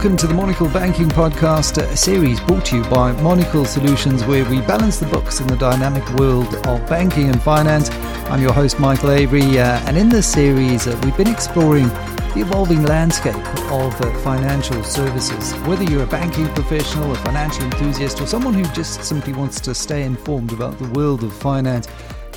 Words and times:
Welcome 0.00 0.16
to 0.16 0.26
the 0.28 0.32
Monocle 0.32 0.68
Banking 0.70 1.10
Podcast, 1.10 1.76
a 1.76 1.94
series 1.94 2.40
brought 2.40 2.64
to 2.64 2.76
you 2.76 2.84
by 2.84 3.12
Monocle 3.20 3.66
Solutions, 3.66 4.24
where 4.24 4.48
we 4.48 4.62
balance 4.62 4.98
the 4.98 5.04
books 5.04 5.40
in 5.40 5.46
the 5.46 5.56
dynamic 5.56 6.08
world 6.14 6.54
of 6.66 6.88
banking 6.88 7.28
and 7.28 7.42
finance. 7.42 7.90
I'm 8.30 8.40
your 8.40 8.54
host, 8.54 8.80
Michael 8.80 9.10
Avery, 9.10 9.58
uh, 9.58 9.78
and 9.86 9.98
in 9.98 10.08
this 10.08 10.26
series, 10.26 10.86
uh, 10.86 10.98
we've 11.04 11.18
been 11.18 11.28
exploring 11.28 11.88
the 11.88 12.36
evolving 12.40 12.82
landscape 12.84 13.36
of 13.70 14.00
uh, 14.00 14.18
financial 14.20 14.82
services. 14.84 15.52
Whether 15.66 15.84
you're 15.84 16.04
a 16.04 16.06
banking 16.06 16.46
professional, 16.54 17.12
a 17.12 17.16
financial 17.16 17.64
enthusiast, 17.64 18.22
or 18.22 18.26
someone 18.26 18.54
who 18.54 18.64
just 18.72 19.04
simply 19.04 19.34
wants 19.34 19.60
to 19.60 19.74
stay 19.74 20.04
informed 20.04 20.54
about 20.54 20.78
the 20.78 20.88
world 20.92 21.22
of 21.24 21.34
finance, 21.34 21.88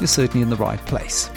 you're 0.02 0.07
certainly 0.07 0.41
in 0.41 0.49
the 0.49 0.57
right 0.57 0.85
place. 0.85 1.30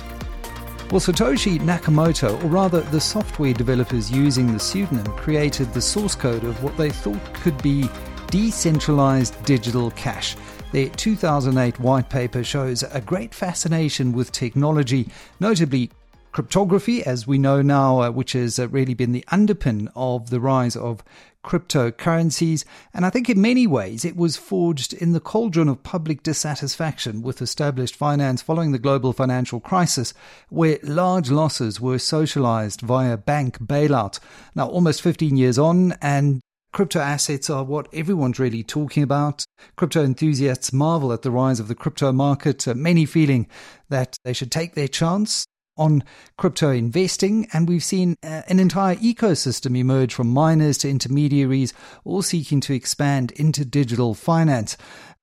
Well, 0.89 1.01
Satoshi 1.01 1.59
Nakamoto, 1.59 2.43
or 2.45 2.47
rather 2.47 2.81
the 2.81 3.01
software 3.01 3.53
developers 3.53 4.09
using 4.09 4.53
the 4.53 4.61
pseudonym, 4.61 5.05
created 5.17 5.75
the 5.75 5.83
source 5.83 6.15
code 6.15 6.45
of 6.45 6.63
what 6.63 6.77
they 6.77 6.91
thought 6.91 7.35
could 7.35 7.61
be 7.61 7.91
decentralized 8.31 9.45
digital 9.45 9.91
cash. 9.91 10.37
Their 10.71 10.89
2008 10.91 11.81
white 11.81 12.09
paper 12.09 12.45
shows 12.45 12.85
a 12.85 13.01
great 13.01 13.35
fascination 13.35 14.13
with 14.13 14.31
technology, 14.31 15.09
notably 15.41 15.91
cryptography, 16.37 17.03
as 17.03 17.27
we 17.27 17.39
know 17.39 17.63
now, 17.63 18.03
uh, 18.03 18.11
which 18.11 18.33
has 18.33 18.59
uh, 18.59 18.69
really 18.69 18.93
been 18.93 19.13
the 19.13 19.25
underpin 19.33 19.91
of 19.97 20.29
the 20.29 20.39
rise 20.39 20.77
of 20.77 21.03
cryptocurrencies. 21.43 22.63
And 22.93 23.07
I 23.07 23.11
think 23.11 23.31
in 23.31 23.41
many 23.41 23.67
ways 23.67 24.05
it 24.05 24.19
was 24.19 24.37
forged 24.37 24.93
in 24.93 25.13
the 25.13 25.19
cauldron 25.19 25.67
of 25.67 25.83
public 25.83 26.23
dissatisfaction 26.23 27.23
with 27.23 27.41
established 27.41 27.97
finance 27.97 28.43
following 28.43 28.73
the 28.73 28.79
global 28.79 29.15
financial 29.15 29.61
crisis, 29.61 30.13
where 30.51 30.79
large 30.83 31.31
losses 31.31 31.81
were 31.81 31.99
socialized 31.99 32.83
via 32.83 33.17
bank 33.17 33.59
bailout. 33.61 34.21
Now, 34.55 34.69
almost 34.69 35.01
15 35.01 35.39
years 35.39 35.59
on, 35.59 35.93
and 36.03 36.43
Crypto 36.71 37.01
assets 37.01 37.49
are 37.49 37.65
what 37.65 37.89
everyone's 37.95 38.39
really 38.39 38.63
talking 38.63 39.03
about. 39.03 39.47
Crypto 39.77 40.05
enthusiasts 40.05 40.71
marvel 40.71 41.15
at 41.15 41.23
the 41.23 41.31
rise 41.31 41.61
of 41.61 41.69
the 41.69 41.75
crypto 41.75 42.13
market, 42.13 42.69
uh, 42.69 42.75
many 42.75 43.07
feeling 43.07 43.47
that 43.89 44.19
they 44.23 44.35
should 44.35 44.53
take 44.53 44.75
their 44.75 44.89
chance 44.89 45.47
on 45.77 46.03
crypto 46.37 46.71
investing, 46.71 47.49
and 47.53 47.69
we've 47.69 47.85
seen 47.85 48.17
uh, 48.23 48.43
an 48.49 48.59
entire 48.59 48.97
ecosystem 48.97 49.77
emerge 49.77 50.15
from 50.15 50.29
miners 50.29 50.79
to 50.79 50.91
intermediaries, 50.91 51.73
all 52.05 52.23
seeking 52.23 52.61
to 52.61 52.75
expand 52.75 53.33
into 53.33 53.65
digital 53.65 54.15
finance. 54.15 54.77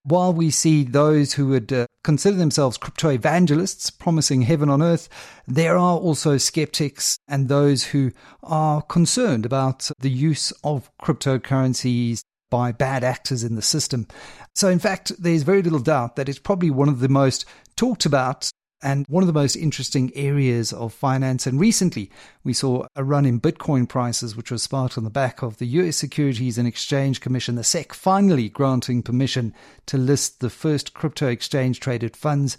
While 0.05 0.33
we 0.33 0.51
see 0.51 0.83
those 0.83 1.33
who 1.33 1.47
would 1.47 1.71
uh, 1.71 1.87
consider 2.03 2.35
themselves 2.35 2.77
crypto 2.77 3.09
evangelists 3.09 3.89
promising 3.89 4.41
heaven 4.41 4.69
on 4.69 4.81
earth, 4.81 5.07
there 5.47 5.77
are 5.77 5.97
also 5.97 6.37
skeptics 6.37 7.17
and 7.27 7.47
those 7.47 7.85
who 7.85 8.11
are 8.43 8.81
concerned 8.81 9.45
about 9.45 9.89
the 9.99 10.09
use 10.09 10.51
of 10.63 10.91
cryptocurrencies 11.01 12.21
by 12.49 12.71
bad 12.71 13.03
actors 13.03 13.43
in 13.43 13.55
the 13.55 13.61
system. 13.61 14.05
So, 14.53 14.67
in 14.67 14.77
fact, 14.77 15.11
there's 15.17 15.43
very 15.43 15.63
little 15.63 15.79
doubt 15.79 16.17
that 16.17 16.29
it's 16.29 16.37
probably 16.37 16.69
one 16.69 16.89
of 16.89 16.99
the 16.99 17.09
most 17.09 17.45
talked 17.75 18.05
about 18.05 18.51
and 18.83 19.05
one 19.07 19.23
of 19.23 19.27
the 19.27 19.33
most 19.33 19.55
interesting 19.55 20.11
areas 20.13 20.73
of 20.73 20.93
finance. 20.93 21.47
And 21.47 21.59
recently, 21.59 22.11
we 22.43 22.53
saw 22.53 22.85
a 22.95 23.03
run 23.03 23.25
in 23.25 23.39
Bitcoin 23.39 23.87
prices, 23.87 24.35
which 24.35 24.51
was 24.51 24.61
sparked 24.61 24.97
on 24.97 25.05
the 25.05 25.09
back 25.09 25.41
of 25.41 25.57
the 25.57 25.65
US 25.67 25.95
Securities 25.95 26.57
and 26.57 26.67
Exchange 26.67 27.21
Commission, 27.21 27.55
the 27.55 27.63
SEC, 27.63 27.93
finally 27.93 28.49
granting 28.49 29.01
permission 29.01 29.53
to 29.85 29.97
list 29.97 30.41
the 30.41 30.49
first 30.49 30.93
crypto 30.93 31.27
exchange 31.27 31.79
traded 31.79 32.17
funds. 32.17 32.57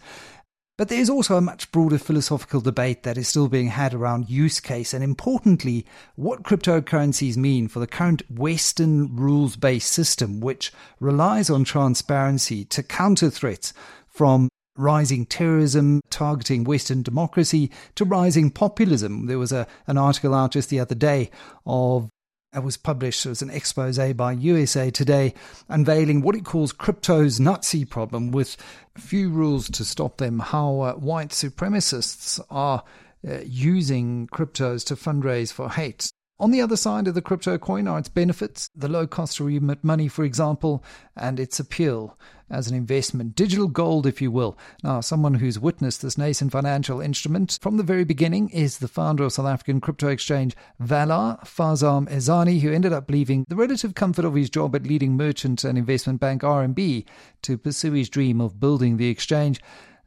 But 0.77 0.89
there's 0.89 1.11
also 1.11 1.37
a 1.37 1.41
much 1.41 1.71
broader 1.71 1.99
philosophical 1.99 2.61
debate 2.61 3.05
that 3.05 3.17
is 3.17 3.29
still 3.29 3.47
being 3.47 3.69
had 3.69 3.95
around 3.95 4.29
use 4.29 4.59
case 4.59 4.93
and, 4.93 5.05
importantly, 5.05 5.87
what 6.17 6.43
cryptocurrencies 6.43 7.37
mean 7.37 7.69
for 7.69 7.79
the 7.79 7.87
current 7.87 8.23
Western 8.29 9.15
rules 9.15 9.55
based 9.55 9.93
system, 9.93 10.41
which 10.41 10.73
relies 10.99 11.49
on 11.49 11.63
transparency 11.63 12.65
to 12.65 12.83
counter 12.83 13.31
threats 13.31 13.73
from 14.09 14.49
rising 14.77 15.27
terrorism 15.27 16.01
targeting 16.11 16.65
Western 16.65 17.03
democracy 17.03 17.71
to 17.95 18.05
rising 18.05 18.51
populism. 18.51 19.27
There 19.27 19.39
was 19.39 19.53
a, 19.53 19.67
an 19.87 19.99
article 19.99 20.35
out 20.35 20.53
just 20.53 20.71
the 20.71 20.81
other 20.81 20.95
day 20.95 21.31
of 21.67 22.09
it 22.55 22.63
was 22.63 22.77
published 22.77 23.27
as 23.27 23.43
an 23.43 23.51
expose 23.51 23.99
by 24.15 24.33
USA 24.33 24.91
Today, 24.91 25.35
unveiling 25.69 26.21
what 26.21 26.37
it 26.37 26.45
calls 26.45 26.73
crypto's 26.73 27.41
Nazi 27.41 27.85
problem, 27.85 28.31
with 28.31 28.57
few 28.97 29.29
rules 29.29 29.69
to 29.71 29.85
stop 29.85 30.19
them. 30.19 30.39
How 30.39 30.81
uh, 30.81 30.93
white 30.95 31.31
supremacists 31.31 32.41
are 32.51 32.85
uh, 33.29 33.39
using 33.45 34.29
cryptos 34.29 34.85
to 34.87 34.95
fundraise 34.95 35.53
for 35.53 35.69
hate. 35.69 36.11
On 36.41 36.51
the 36.51 36.61
other 36.61 36.77
side 36.77 37.07
of 37.07 37.15
the 37.15 37.23
crypto 37.23 37.59
coin 37.59 37.87
are 37.87 37.99
its 37.99 38.09
benefits, 38.09 38.69
the 38.75 38.89
low 38.89 39.07
cost 39.07 39.37
to 39.37 39.45
remit 39.45 39.85
money, 39.85 40.09
for 40.09 40.25
example, 40.25 40.83
and 41.17 41.39
its 41.39 41.61
appeal 41.61 42.19
as 42.51 42.69
an 42.69 42.77
investment, 42.77 43.37
digital 43.37 43.69
gold, 43.69 44.05
if 44.05 44.21
you 44.21 44.33
will. 44.33 44.59
Now, 44.83 45.01
someone 45.01 45.35
who's 45.35 45.61
witnessed 45.61 46.03
this 46.03 46.19
nascent 46.19 46.51
financial 46.51 47.01
instrument 47.01 47.59
from 47.63 47.77
the 47.77 47.85
very 47.85 48.05
beginning 48.05 48.49
is 48.51 48.79
the 48.79 48.89
founder 48.89 49.23
of 49.23 49.33
South 49.33 49.47
African 49.47 49.81
crypto 49.81 50.09
exchange 50.09 50.57
VALR, 50.83 51.41
Farzam 51.47 52.09
Ehsani, 52.09 52.61
who 52.61 52.73
ended 52.73 52.93
up 52.93 53.09
leaving 53.09 53.45
the 53.49 53.57
relative 53.57 53.95
comfort 53.95 54.25
of 54.25 54.35
his 54.35 54.51
job 54.51 54.75
at 54.75 54.83
leading 54.83 55.17
merchant 55.17 55.63
and 55.63 55.79
investment 55.79 56.19
bank 56.19 56.43
RMB 56.43 57.07
to 57.43 57.57
pursue 57.57 57.93
his 57.93 58.09
dream 58.09 58.41
of 58.41 58.59
building 58.59 58.97
the 58.97 59.09
exchange. 59.09 59.61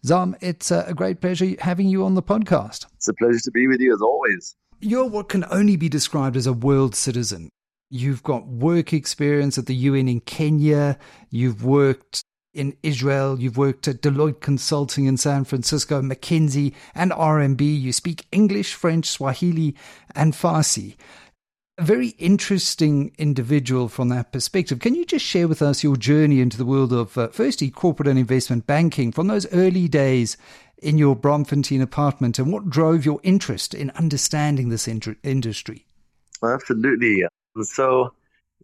Zam, 0.06 0.36
it's 0.42 0.72
uh, 0.74 0.84
a 0.88 0.94
great 0.94 1.22
pleasure 1.22 1.56
having 1.60 1.88
you 1.88 2.04
on 2.04 2.16
the 2.16 2.24
podcast. 2.24 2.86
It's 2.96 3.08
a 3.08 3.14
pleasure 3.14 3.40
to 3.46 3.52
be 3.52 3.68
with 3.68 3.80
you 3.80 3.94
as 3.94 4.02
always. 4.02 4.56
You're 4.80 5.06
what 5.06 5.30
can 5.30 5.44
only 5.50 5.76
be 5.76 5.90
described 5.90 6.38
as 6.38 6.46
a 6.46 6.54
world 6.54 6.94
citizen. 6.94 7.50
You've 7.90 8.22
got 8.22 8.48
work 8.48 8.94
experience 8.94 9.58
at 9.58 9.66
the 9.66 9.74
UN 9.74 10.08
in 10.08 10.20
Kenya. 10.20 11.00
You've 11.32 11.64
worked 11.64 12.22
in 12.54 12.78
Israel. 12.84 13.40
You've 13.40 13.58
worked 13.58 13.88
at 13.88 14.02
Deloitte 14.02 14.40
Consulting 14.40 15.06
in 15.06 15.18
San 15.18 15.46
Francisco, 15.46 16.02
McKinsey, 16.02 16.74
and 16.94 17.12
RMB. 17.12 17.62
You 17.62 17.92
speak 17.92 18.28
English, 18.32 18.76
French, 18.76 19.08
Swahili, 19.08 19.76
and 20.14 20.34
Farsi. 20.34 20.96
A 21.80 21.84
very 21.84 22.10
interesting 22.20 23.14
individual 23.18 23.88
from 23.88 24.10
that 24.10 24.32
perspective. 24.32 24.80
Can 24.80 24.96
you 24.96 25.06
just 25.06 25.26
share 25.26 25.48
with 25.48 25.62
us 25.62 25.84
your 25.84 25.96
journey 25.96 26.40
into 26.40 26.58
the 26.58 26.66
world 26.66 26.92
of, 26.92 27.18
uh, 27.18 27.30
firstly, 27.30 27.70
corporate 27.70 28.08
and 28.08 28.20
investment 28.20 28.68
banking 28.68 29.12
from 29.12 29.28
those 29.28 29.52
early 29.54 29.88
days 29.88 30.38
in 30.80 30.98
your 30.98 31.16
Braamfontein 31.16 31.82
apartment 31.82 32.40
and 32.40 32.52
what 32.52 32.70
drove 32.70 33.06
your 33.06 33.20
interest 33.24 33.74
in 33.74 33.90
understanding 33.92 34.70
this 34.70 34.88
in- 34.88 35.18
industry? 35.24 35.86
Absolutely. 36.44 37.26
So 37.64 38.14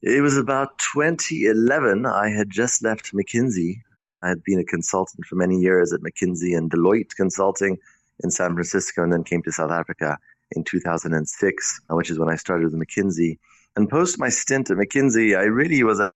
it 0.01 0.21
was 0.21 0.37
about 0.37 0.77
2011. 0.93 2.05
I 2.05 2.29
had 2.29 2.49
just 2.49 2.83
left 2.83 3.13
McKinsey. 3.13 3.81
I 4.21 4.29
had 4.29 4.43
been 4.43 4.59
a 4.59 4.65
consultant 4.65 5.25
for 5.25 5.35
many 5.35 5.59
years 5.59 5.91
at 5.93 6.01
McKinsey 6.01 6.57
and 6.57 6.69
Deloitte 6.69 7.15
Consulting 7.15 7.77
in 8.23 8.31
San 8.31 8.53
Francisco 8.53 9.03
and 9.03 9.11
then 9.11 9.23
came 9.23 9.41
to 9.43 9.51
South 9.51 9.71
Africa 9.71 10.17
in 10.51 10.63
2006, 10.63 11.81
which 11.89 12.09
is 12.09 12.19
when 12.19 12.29
I 12.29 12.35
started 12.35 12.71
with 12.71 12.79
McKinsey. 12.79 13.39
And 13.75 13.89
post 13.89 14.19
my 14.19 14.29
stint 14.29 14.69
at 14.69 14.77
McKinsey, 14.77 15.37
I 15.37 15.43
really 15.43 15.83
was 15.83 15.99
a 15.99 16.11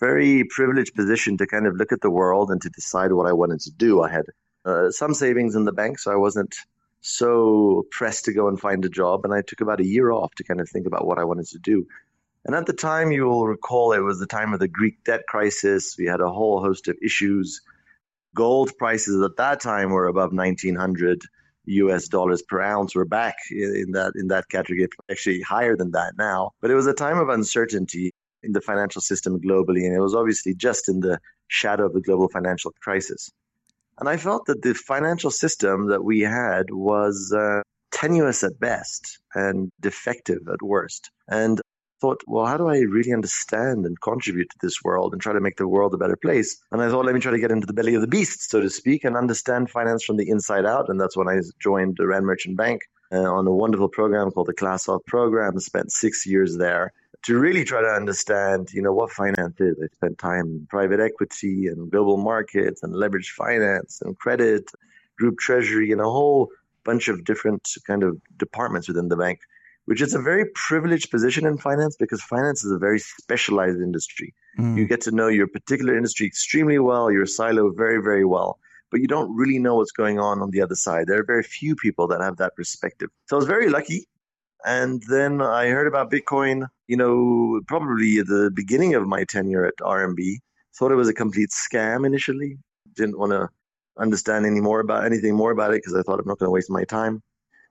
very 0.00 0.44
privileged 0.44 0.94
position 0.94 1.36
to 1.38 1.46
kind 1.46 1.66
of 1.66 1.76
look 1.76 1.92
at 1.92 2.00
the 2.00 2.10
world 2.10 2.50
and 2.50 2.60
to 2.62 2.70
decide 2.70 3.12
what 3.12 3.28
I 3.28 3.32
wanted 3.32 3.60
to 3.60 3.70
do. 3.70 4.02
I 4.02 4.10
had 4.10 4.26
uh, 4.68 4.90
some 4.90 5.14
savings 5.14 5.54
in 5.54 5.64
the 5.64 5.72
bank, 5.72 5.98
so 5.98 6.12
I 6.12 6.16
wasn't 6.16 6.54
so 7.00 7.86
pressed 7.90 8.26
to 8.26 8.32
go 8.32 8.48
and 8.48 8.60
find 8.60 8.84
a 8.84 8.88
job. 8.88 9.24
And 9.24 9.32
I 9.32 9.42
took 9.42 9.60
about 9.60 9.80
a 9.80 9.86
year 9.86 10.10
off 10.10 10.34
to 10.36 10.44
kind 10.44 10.60
of 10.60 10.68
think 10.68 10.86
about 10.86 11.06
what 11.06 11.18
I 11.18 11.24
wanted 11.24 11.46
to 11.48 11.58
do. 11.58 11.86
And 12.44 12.54
at 12.54 12.66
the 12.66 12.72
time, 12.72 13.12
you 13.12 13.24
will 13.24 13.46
recall 13.46 13.92
it 13.92 14.00
was 14.00 14.18
the 14.18 14.26
time 14.26 14.52
of 14.52 14.60
the 14.60 14.68
Greek 14.68 15.04
debt 15.04 15.22
crisis. 15.26 15.96
We 15.98 16.06
had 16.06 16.20
a 16.20 16.30
whole 16.30 16.60
host 16.60 16.88
of 16.88 16.96
issues. 17.02 17.60
Gold 18.34 18.76
prices 18.78 19.22
at 19.22 19.36
that 19.36 19.60
time 19.60 19.90
were 19.90 20.06
above 20.06 20.32
1900 20.32 21.22
US 21.64 22.08
dollars 22.08 22.42
per 22.42 22.60
ounce. 22.60 22.94
We're 22.94 23.04
back 23.04 23.36
in 23.50 23.92
that 23.92 24.12
in 24.16 24.28
that 24.28 24.48
category, 24.48 24.88
actually 25.10 25.40
higher 25.42 25.76
than 25.76 25.92
that 25.92 26.14
now. 26.18 26.52
But 26.60 26.70
it 26.70 26.74
was 26.74 26.86
a 26.86 26.94
time 26.94 27.18
of 27.18 27.28
uncertainty 27.28 28.12
in 28.42 28.52
the 28.52 28.60
financial 28.60 29.02
system 29.02 29.40
globally, 29.40 29.84
and 29.84 29.94
it 29.94 30.00
was 30.00 30.14
obviously 30.14 30.54
just 30.54 30.88
in 30.88 31.00
the 31.00 31.18
shadow 31.48 31.86
of 31.86 31.92
the 31.92 32.00
global 32.00 32.28
financial 32.28 32.72
crisis. 32.80 33.30
And 33.98 34.08
I 34.08 34.16
felt 34.16 34.46
that 34.46 34.62
the 34.62 34.74
financial 34.74 35.30
system 35.30 35.88
that 35.88 36.04
we 36.04 36.20
had 36.20 36.70
was 36.70 37.34
uh, 37.36 37.62
tenuous 37.90 38.44
at 38.44 38.60
best 38.60 39.18
and 39.34 39.70
defective 39.80 40.42
at 40.52 40.62
worst. 40.62 41.10
And 41.28 41.60
thought, 42.00 42.22
well, 42.26 42.46
how 42.46 42.56
do 42.56 42.68
I 42.68 42.78
really 42.78 43.12
understand 43.12 43.84
and 43.84 44.00
contribute 44.00 44.50
to 44.50 44.56
this 44.62 44.82
world 44.84 45.12
and 45.12 45.20
try 45.20 45.32
to 45.32 45.40
make 45.40 45.56
the 45.56 45.66
world 45.66 45.94
a 45.94 45.98
better 45.98 46.16
place? 46.16 46.56
And 46.70 46.80
I 46.80 46.88
thought, 46.88 47.04
let 47.04 47.14
me 47.14 47.20
try 47.20 47.32
to 47.32 47.40
get 47.40 47.50
into 47.50 47.66
the 47.66 47.72
belly 47.72 47.94
of 47.94 48.00
the 48.00 48.06
beast, 48.06 48.48
so 48.48 48.60
to 48.60 48.70
speak, 48.70 49.04
and 49.04 49.16
understand 49.16 49.70
finance 49.70 50.04
from 50.04 50.16
the 50.16 50.28
inside 50.28 50.64
out. 50.64 50.88
And 50.88 51.00
that's 51.00 51.16
when 51.16 51.28
I 51.28 51.40
joined 51.60 51.96
the 51.98 52.06
Rand 52.06 52.24
Merchant 52.24 52.56
Bank 52.56 52.82
uh, 53.12 53.32
on 53.32 53.46
a 53.46 53.52
wonderful 53.52 53.88
program 53.88 54.30
called 54.30 54.48
the 54.48 54.54
Class 54.54 54.88
Off 54.88 55.04
Program. 55.06 55.58
Spent 55.60 55.92
six 55.92 56.26
years 56.26 56.56
there 56.56 56.92
to 57.24 57.38
really 57.38 57.64
try 57.64 57.80
to 57.80 57.88
understand, 57.88 58.68
you 58.72 58.82
know, 58.82 58.92
what 58.92 59.10
finance 59.10 59.60
is. 59.60 59.76
I 59.82 59.86
spent 59.96 60.18
time 60.18 60.46
in 60.46 60.66
private 60.68 61.00
equity 61.00 61.66
and 61.66 61.90
global 61.90 62.16
markets 62.16 62.82
and 62.82 62.94
leveraged 62.94 63.30
finance 63.30 64.00
and 64.02 64.16
credit, 64.18 64.70
group 65.16 65.38
treasury, 65.38 65.92
and 65.92 66.00
a 66.00 66.04
whole 66.04 66.48
bunch 66.84 67.08
of 67.08 67.24
different 67.24 67.68
kind 67.86 68.02
of 68.02 68.20
departments 68.38 68.88
within 68.88 69.08
the 69.08 69.16
bank 69.16 69.40
which 69.88 70.02
is 70.02 70.12
a 70.12 70.20
very 70.20 70.44
privileged 70.54 71.10
position 71.10 71.46
in 71.46 71.56
finance 71.56 71.96
because 71.96 72.20
finance 72.20 72.62
is 72.62 72.70
a 72.70 72.76
very 72.76 72.98
specialized 72.98 73.80
industry. 73.80 74.34
Mm. 74.58 74.76
You 74.76 74.86
get 74.86 75.00
to 75.02 75.10
know 75.10 75.28
your 75.28 75.46
particular 75.46 75.96
industry 75.96 76.26
extremely 76.26 76.78
well, 76.78 77.10
your 77.10 77.24
silo 77.24 77.70
very, 77.70 78.02
very 78.02 78.26
well, 78.26 78.58
but 78.90 79.00
you 79.00 79.06
don't 79.06 79.34
really 79.34 79.58
know 79.58 79.76
what's 79.76 79.92
going 79.92 80.18
on 80.18 80.40
on 80.40 80.50
the 80.50 80.60
other 80.60 80.74
side. 80.74 81.06
There 81.06 81.20
are 81.20 81.24
very 81.24 81.42
few 81.42 81.76
people 81.76 82.06
that 82.08 82.20
have 82.20 82.36
that 82.38 82.56
perspective. 82.56 83.10
So 83.26 83.36
I 83.36 83.38
was 83.38 83.46
very 83.46 83.68
lucky. 83.68 84.06
And 84.64 85.02
then 85.08 85.40
I 85.40 85.68
heard 85.68 85.86
about 85.86 86.10
Bitcoin, 86.10 86.66
you 86.88 86.96
know, 86.96 87.60
probably 87.68 88.18
at 88.18 88.26
the 88.26 88.50
beginning 88.54 88.94
of 88.94 89.06
my 89.06 89.24
tenure 89.24 89.64
at 89.64 89.76
RMB. 89.80 90.38
Thought 90.76 90.92
it 90.92 90.96
was 90.96 91.08
a 91.08 91.14
complete 91.14 91.50
scam 91.50 92.06
initially. 92.06 92.58
Didn't 92.94 93.18
want 93.18 93.32
to 93.32 93.48
understand 93.98 94.46
any 94.46 94.60
more 94.60 94.80
about 94.80 95.04
anything 95.04 95.34
more 95.34 95.50
about 95.50 95.72
it 95.72 95.82
because 95.82 95.94
I 95.94 96.02
thought 96.02 96.20
I'm 96.20 96.26
not 96.26 96.38
going 96.38 96.48
to 96.48 96.52
waste 96.52 96.70
my 96.70 96.84
time. 96.84 97.22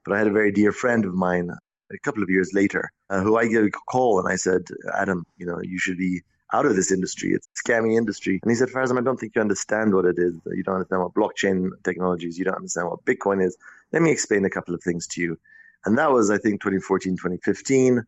But 0.05 0.13
I 0.13 0.17
had 0.19 0.27
a 0.27 0.31
very 0.31 0.51
dear 0.51 0.71
friend 0.71 1.03
of 1.05 1.13
mine 1.13 1.49
a 1.91 1.99
couple 1.99 2.23
of 2.23 2.29
years 2.29 2.51
later, 2.53 2.89
uh, 3.09 3.21
who 3.21 3.37
I 3.37 3.47
gave 3.47 3.65
a 3.65 3.69
call 3.69 4.19
and 4.19 4.31
I 4.31 4.35
said, 4.35 4.61
Adam, 4.93 5.25
you 5.37 5.45
know, 5.45 5.59
you 5.61 5.79
should 5.79 5.97
be 5.97 6.21
out 6.53 6.65
of 6.65 6.75
this 6.75 6.91
industry. 6.91 7.33
It's 7.33 7.47
a 7.47 7.69
scammy 7.69 7.97
industry. 7.97 8.39
And 8.41 8.51
he 8.51 8.55
said, 8.55 8.69
Farzam, 8.69 8.97
I 8.97 9.01
don't 9.01 9.19
think 9.19 9.33
you 9.35 9.41
understand 9.41 9.93
what 9.93 10.05
it 10.05 10.17
is. 10.17 10.33
You 10.45 10.63
don't 10.63 10.75
understand 10.75 11.01
what 11.01 11.13
blockchain 11.13 11.69
technologies, 11.83 12.37
you 12.37 12.45
don't 12.45 12.55
understand 12.55 12.89
what 12.89 13.03
Bitcoin 13.05 13.43
is. 13.43 13.57
Let 13.91 14.01
me 14.01 14.11
explain 14.11 14.45
a 14.45 14.49
couple 14.49 14.73
of 14.73 14.81
things 14.83 15.07
to 15.07 15.21
you. 15.21 15.37
And 15.85 15.97
that 15.97 16.11
was, 16.11 16.29
I 16.29 16.37
think, 16.37 16.61
2014, 16.61 17.13
2015. 17.17 18.03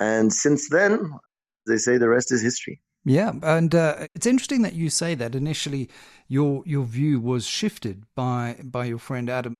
And 0.00 0.32
since 0.32 0.68
then, 0.68 1.12
they 1.66 1.76
say 1.76 1.98
the 1.98 2.08
rest 2.08 2.32
is 2.32 2.42
history. 2.42 2.80
Yeah, 3.04 3.32
and 3.42 3.74
uh, 3.74 4.08
it's 4.14 4.26
interesting 4.26 4.62
that 4.62 4.74
you 4.74 4.90
say 4.90 5.14
that. 5.14 5.34
Initially, 5.34 5.88
your 6.28 6.62
your 6.66 6.84
view 6.84 7.18
was 7.18 7.46
shifted 7.46 8.04
by 8.14 8.58
by 8.62 8.84
your 8.84 8.98
friend 8.98 9.30
Adam 9.30 9.54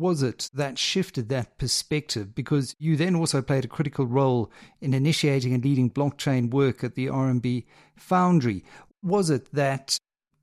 was 0.00 0.22
it 0.22 0.50
that 0.54 0.78
shifted 0.78 1.28
that 1.28 1.58
perspective? 1.58 2.34
Because 2.34 2.74
you 2.78 2.96
then 2.96 3.14
also 3.14 3.42
played 3.42 3.64
a 3.64 3.68
critical 3.68 4.06
role 4.06 4.50
in 4.80 4.94
initiating 4.94 5.52
and 5.52 5.62
leading 5.62 5.90
blockchain 5.90 6.50
work 6.50 6.82
at 6.82 6.94
the 6.94 7.06
RMB 7.06 7.64
Foundry. 7.96 8.64
Was 9.02 9.30
it 9.30 9.52
that 9.52 9.98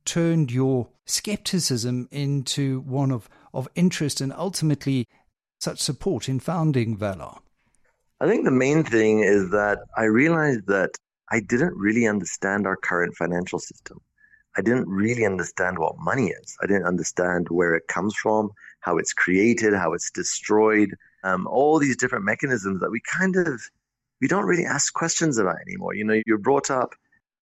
turned 0.06 0.52
your 0.52 0.88
skepticism 1.06 2.08
into 2.12 2.82
one 2.82 3.12
of, 3.12 3.28
of 3.54 3.68
interest 3.76 4.22
and 4.22 4.32
ultimately 4.34 5.08
such 5.60 5.80
support 5.80 6.30
in 6.30 6.40
founding 6.40 6.96
VALR? 6.96 7.40
I 8.22 8.28
think 8.28 8.46
the 8.46 8.52
main 8.52 8.84
thing 8.84 9.20
is 9.20 9.50
that 9.52 9.80
I 9.96 10.04
realized 10.04 10.68
that 10.68 10.92
I 11.32 11.40
didn't 11.40 11.76
really 11.76 12.08
understand 12.08 12.66
our 12.66 12.78
current 12.78 13.16
financial 13.16 13.60
system. 13.60 14.00
I 14.58 14.62
didn't 14.62 14.88
really 14.88 15.26
understand 15.26 15.78
what 15.78 16.00
money 16.00 16.30
is. 16.30 16.58
I 16.64 16.68
didn't 16.68 16.86
understand 16.86 17.48
where 17.50 17.76
it 17.76 17.88
comes 17.88 18.16
from 18.16 18.52
how 18.82 18.98
it's 18.98 19.14
created, 19.14 19.74
how 19.74 19.94
it's 19.94 20.12
destroyed, 20.12 20.96
um, 21.24 21.48
all 21.48 21.80
these 21.80 21.98
different 21.98 22.26
mechanisms 22.26 22.80
that 22.80 22.92
we 22.92 23.02
kind 23.02 23.36
of 23.36 23.62
we 24.22 24.28
don't 24.28 24.46
really 24.46 24.66
ask 24.66 24.94
questions 24.94 25.38
about 25.38 25.58
anymore. 25.68 25.94
You 25.94 26.06
know, 26.06 26.22
you're 26.26 26.40
brought 26.40 26.72
up, 26.72 26.96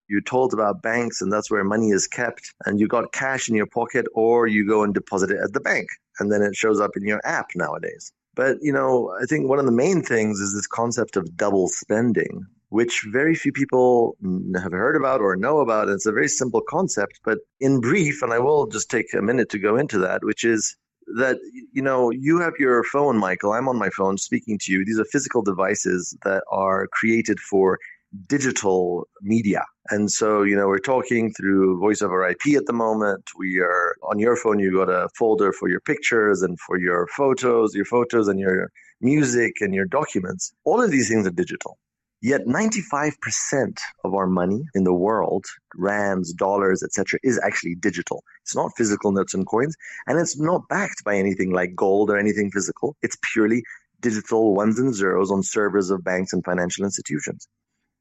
you're 0.09 0.21
told 0.21 0.53
about 0.53 0.81
banks, 0.81 1.21
and 1.21 1.31
that's 1.31 1.49
where 1.49 1.63
money 1.63 1.89
is 1.89 2.07
kept, 2.07 2.53
and 2.65 2.79
you 2.79 2.87
got 2.87 3.13
cash 3.13 3.49
in 3.49 3.55
your 3.55 3.67
pocket, 3.67 4.05
or 4.13 4.47
you 4.47 4.67
go 4.67 4.83
and 4.83 4.93
deposit 4.93 5.31
it 5.31 5.39
at 5.41 5.53
the 5.53 5.59
bank, 5.59 5.87
and 6.19 6.31
then 6.31 6.41
it 6.41 6.55
shows 6.55 6.79
up 6.79 6.91
in 6.95 7.05
your 7.05 7.21
app 7.25 7.47
nowadays. 7.55 8.11
But 8.35 8.57
you 8.61 8.73
know, 8.73 9.15
I 9.21 9.25
think 9.25 9.47
one 9.47 9.59
of 9.59 9.65
the 9.65 9.71
main 9.71 10.01
things 10.01 10.39
is 10.39 10.53
this 10.53 10.67
concept 10.67 11.15
of 11.15 11.37
double 11.37 11.69
spending, 11.69 12.45
which 12.69 13.05
very 13.11 13.35
few 13.35 13.53
people 13.53 14.17
have 14.61 14.73
heard 14.73 14.97
about 14.97 15.21
or 15.21 15.35
know 15.37 15.59
about. 15.59 15.89
It's 15.89 16.05
a 16.05 16.11
very 16.11 16.27
simple 16.27 16.61
concept, 16.67 17.21
but 17.23 17.39
in 17.61 17.79
brief, 17.79 18.21
and 18.21 18.33
I 18.33 18.39
will 18.39 18.67
just 18.67 18.91
take 18.91 19.13
a 19.13 19.21
minute 19.21 19.49
to 19.51 19.59
go 19.59 19.77
into 19.77 19.99
that, 19.99 20.23
which 20.23 20.43
is 20.43 20.75
that 21.15 21.37
you 21.71 21.81
know 21.81 22.09
you 22.09 22.39
have 22.39 22.53
your 22.59 22.83
phone 22.83 23.17
michael. 23.17 23.53
I'm 23.53 23.67
on 23.67 23.77
my 23.77 23.89
phone 23.89 24.17
speaking 24.17 24.57
to 24.63 24.71
you. 24.71 24.85
These 24.85 24.99
are 24.99 25.05
physical 25.05 25.41
devices 25.41 26.17
that 26.23 26.43
are 26.51 26.87
created 26.87 27.39
for 27.39 27.79
digital 28.27 29.07
media. 29.21 29.63
And 29.89 30.11
so 30.11 30.43
you 30.43 30.55
know 30.55 30.67
we're 30.67 30.79
talking 30.79 31.33
through 31.33 31.79
voice 31.79 32.01
over 32.01 32.27
ip 32.27 32.41
at 32.55 32.65
the 32.65 32.73
moment. 32.73 33.29
We 33.37 33.59
are 33.59 33.95
on 34.03 34.19
your 34.19 34.35
phone 34.35 34.59
you 34.59 34.73
got 34.73 34.89
a 34.89 35.09
folder 35.17 35.51
for 35.53 35.69
your 35.69 35.81
pictures 35.81 36.41
and 36.41 36.59
for 36.59 36.79
your 36.79 37.07
photos 37.15 37.75
your 37.75 37.85
photos 37.85 38.27
and 38.27 38.39
your 38.39 38.71
music 39.01 39.55
and 39.61 39.73
your 39.73 39.85
documents. 39.85 40.53
All 40.63 40.81
of 40.81 40.91
these 40.91 41.09
things 41.09 41.27
are 41.27 41.31
digital 41.31 41.77
Yet 42.25 42.47
95% 42.47 43.77
of 44.03 44.15
our 44.15 44.25
money 44.25 44.63
in 44.73 44.83
the 44.83 44.95
world, 44.95 45.45
rands, 45.75 46.33
dollars, 46.33 46.81
etc., 46.81 47.19
is 47.21 47.39
actually 47.45 47.75
digital. 47.75 48.23
It's 48.41 48.55
not 48.55 48.71
physical 48.75 49.11
notes 49.11 49.35
and 49.35 49.45
coins, 49.45 49.75
and 50.07 50.19
it's 50.19 50.35
not 50.39 50.67
backed 50.67 51.03
by 51.03 51.17
anything 51.17 51.51
like 51.51 51.75
gold 51.75 52.09
or 52.09 52.17
anything 52.17 52.49
physical. 52.49 52.95
It's 53.03 53.15
purely 53.31 53.61
digital 54.01 54.55
ones 54.55 54.79
and 54.79 54.91
zeros 54.91 55.29
on 55.29 55.43
servers 55.43 55.91
of 55.91 56.03
banks 56.03 56.33
and 56.33 56.43
financial 56.43 56.83
institutions. 56.83 57.47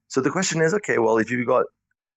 So 0.09 0.23
the 0.23 0.31
question 0.31 0.63
is, 0.63 0.73
okay, 0.73 0.97
well, 0.97 1.19
if 1.19 1.31
you've 1.31 1.47
got 1.47 1.67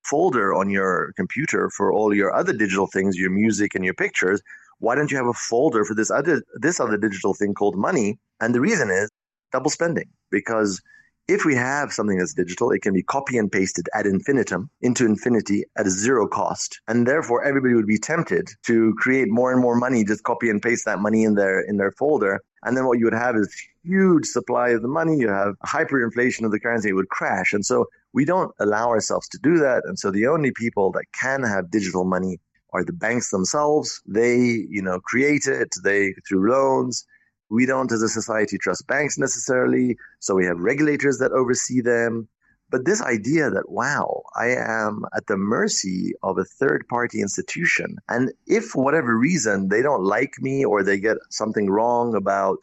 folder 0.06 0.54
on 0.54 0.70
your 0.70 1.12
computer 1.18 1.70
for 1.76 1.92
all 1.92 2.16
your 2.16 2.34
other 2.34 2.54
digital 2.54 2.88
things, 2.88 3.18
your 3.18 3.32
music 3.32 3.76
and 3.76 3.84
your 3.84 3.96
pictures, 3.96 4.42
why 4.80 4.96
don't 4.96 5.12
you 5.12 5.18
have 5.18 5.28
a 5.28 5.34
folder 5.34 5.84
for 5.84 5.94
this 5.94 6.10
other 6.10 6.42
this 6.54 6.80
other 6.80 6.96
digital 6.96 7.34
thing 7.34 7.54
called 7.54 7.76
money? 7.76 8.18
And 8.40 8.56
the 8.56 8.62
reason 8.62 8.90
is 8.92 9.10
double 9.52 9.72
spending 9.72 10.10
because 10.32 10.82
if 11.28 11.44
we 11.44 11.56
have 11.56 11.92
something 11.92 12.18
that's 12.18 12.34
digital, 12.34 12.72
it 12.72 12.82
can 12.82 12.94
be 12.94 13.04
copy 13.04 13.38
and 13.38 13.52
pasted 13.52 13.90
ad 13.94 14.06
infinitum 14.06 14.70
into 14.82 15.06
infinity 15.06 15.66
at 15.78 15.86
zero 15.88 16.26
cost. 16.28 16.80
And 16.88 17.06
therefore 17.06 17.44
everybody 17.44 17.74
would 17.74 17.88
be 17.88 17.98
tempted 17.98 18.50
to 18.66 18.96
create 18.98 19.28
more 19.30 19.52
and 19.52 19.62
more 19.62 19.76
money, 19.76 20.06
just 20.06 20.24
copy 20.24 20.50
and 20.50 20.62
paste 20.62 20.86
that 20.86 21.00
money 21.00 21.24
in 21.24 21.36
their 21.36 21.60
in 21.62 21.78
their 21.78 21.92
folder. 21.92 22.42
And 22.64 22.78
then 22.78 22.86
what 22.86 23.00
you 23.00 23.06
would 23.06 23.14
have 23.14 23.36
is 23.36 23.54
huge 23.84 24.26
supply 24.26 24.70
of 24.70 24.82
the 24.82 24.88
money. 24.88 25.18
You 25.18 25.28
have 25.28 25.56
hyperinflation 25.66 26.46
of 26.46 26.52
the 26.52 26.60
currency, 26.60 26.90
it 26.90 26.94
would 26.94 27.10
crash. 27.10 27.52
And 27.52 27.66
so 27.66 27.86
we 28.14 28.24
don't 28.24 28.54
allow 28.60 28.88
ourselves 28.88 29.28
to 29.30 29.40
do 29.44 29.58
that. 29.58 29.84
And 29.86 30.00
so 30.00 30.12
the 30.12 30.28
only 30.28 30.52
people 30.52 30.92
that 30.94 31.06
can 31.14 31.44
have 31.44 31.72
digital 31.72 32.06
money 32.06 32.40
are 32.72 32.84
the 32.86 32.94
banks 32.94 33.32
themselves. 33.32 34.02
They, 34.06 34.38
you 34.70 34.82
know, 34.82 35.00
create 35.02 35.46
it, 35.46 35.74
they 35.84 36.14
through 36.28 36.50
loans 36.50 37.06
we 37.50 37.66
don't, 37.66 37.92
as 37.92 38.02
a 38.02 38.10
society, 38.10 38.58
trust 38.58 38.88
banks 38.88 39.18
necessarily. 39.18 39.98
So 40.20 40.36
we 40.36 40.46
have 40.46 40.60
regulators 40.60 41.18
that 41.20 41.32
oversee 41.32 41.82
them. 41.82 42.28
But 42.70 42.84
this 42.84 43.02
idea 43.02 43.50
that, 43.50 43.70
wow, 43.70 44.24
I 44.36 44.48
am 44.50 45.06
at 45.16 45.28
the 45.28 45.38
mercy 45.38 46.12
of 46.24 46.38
a 46.38 46.44
third 46.44 46.86
party 46.90 47.22
institution. 47.22 47.96
And 48.10 48.34
if 48.46 48.66
for 48.66 48.84
whatever 48.84 49.18
reason 49.18 49.70
they 49.70 49.82
don't 49.82 50.04
like 50.04 50.34
me 50.40 50.66
or 50.66 50.84
they 50.84 51.00
get 51.00 51.18
something 51.30 51.70
wrong 51.70 52.14
about, 52.14 52.60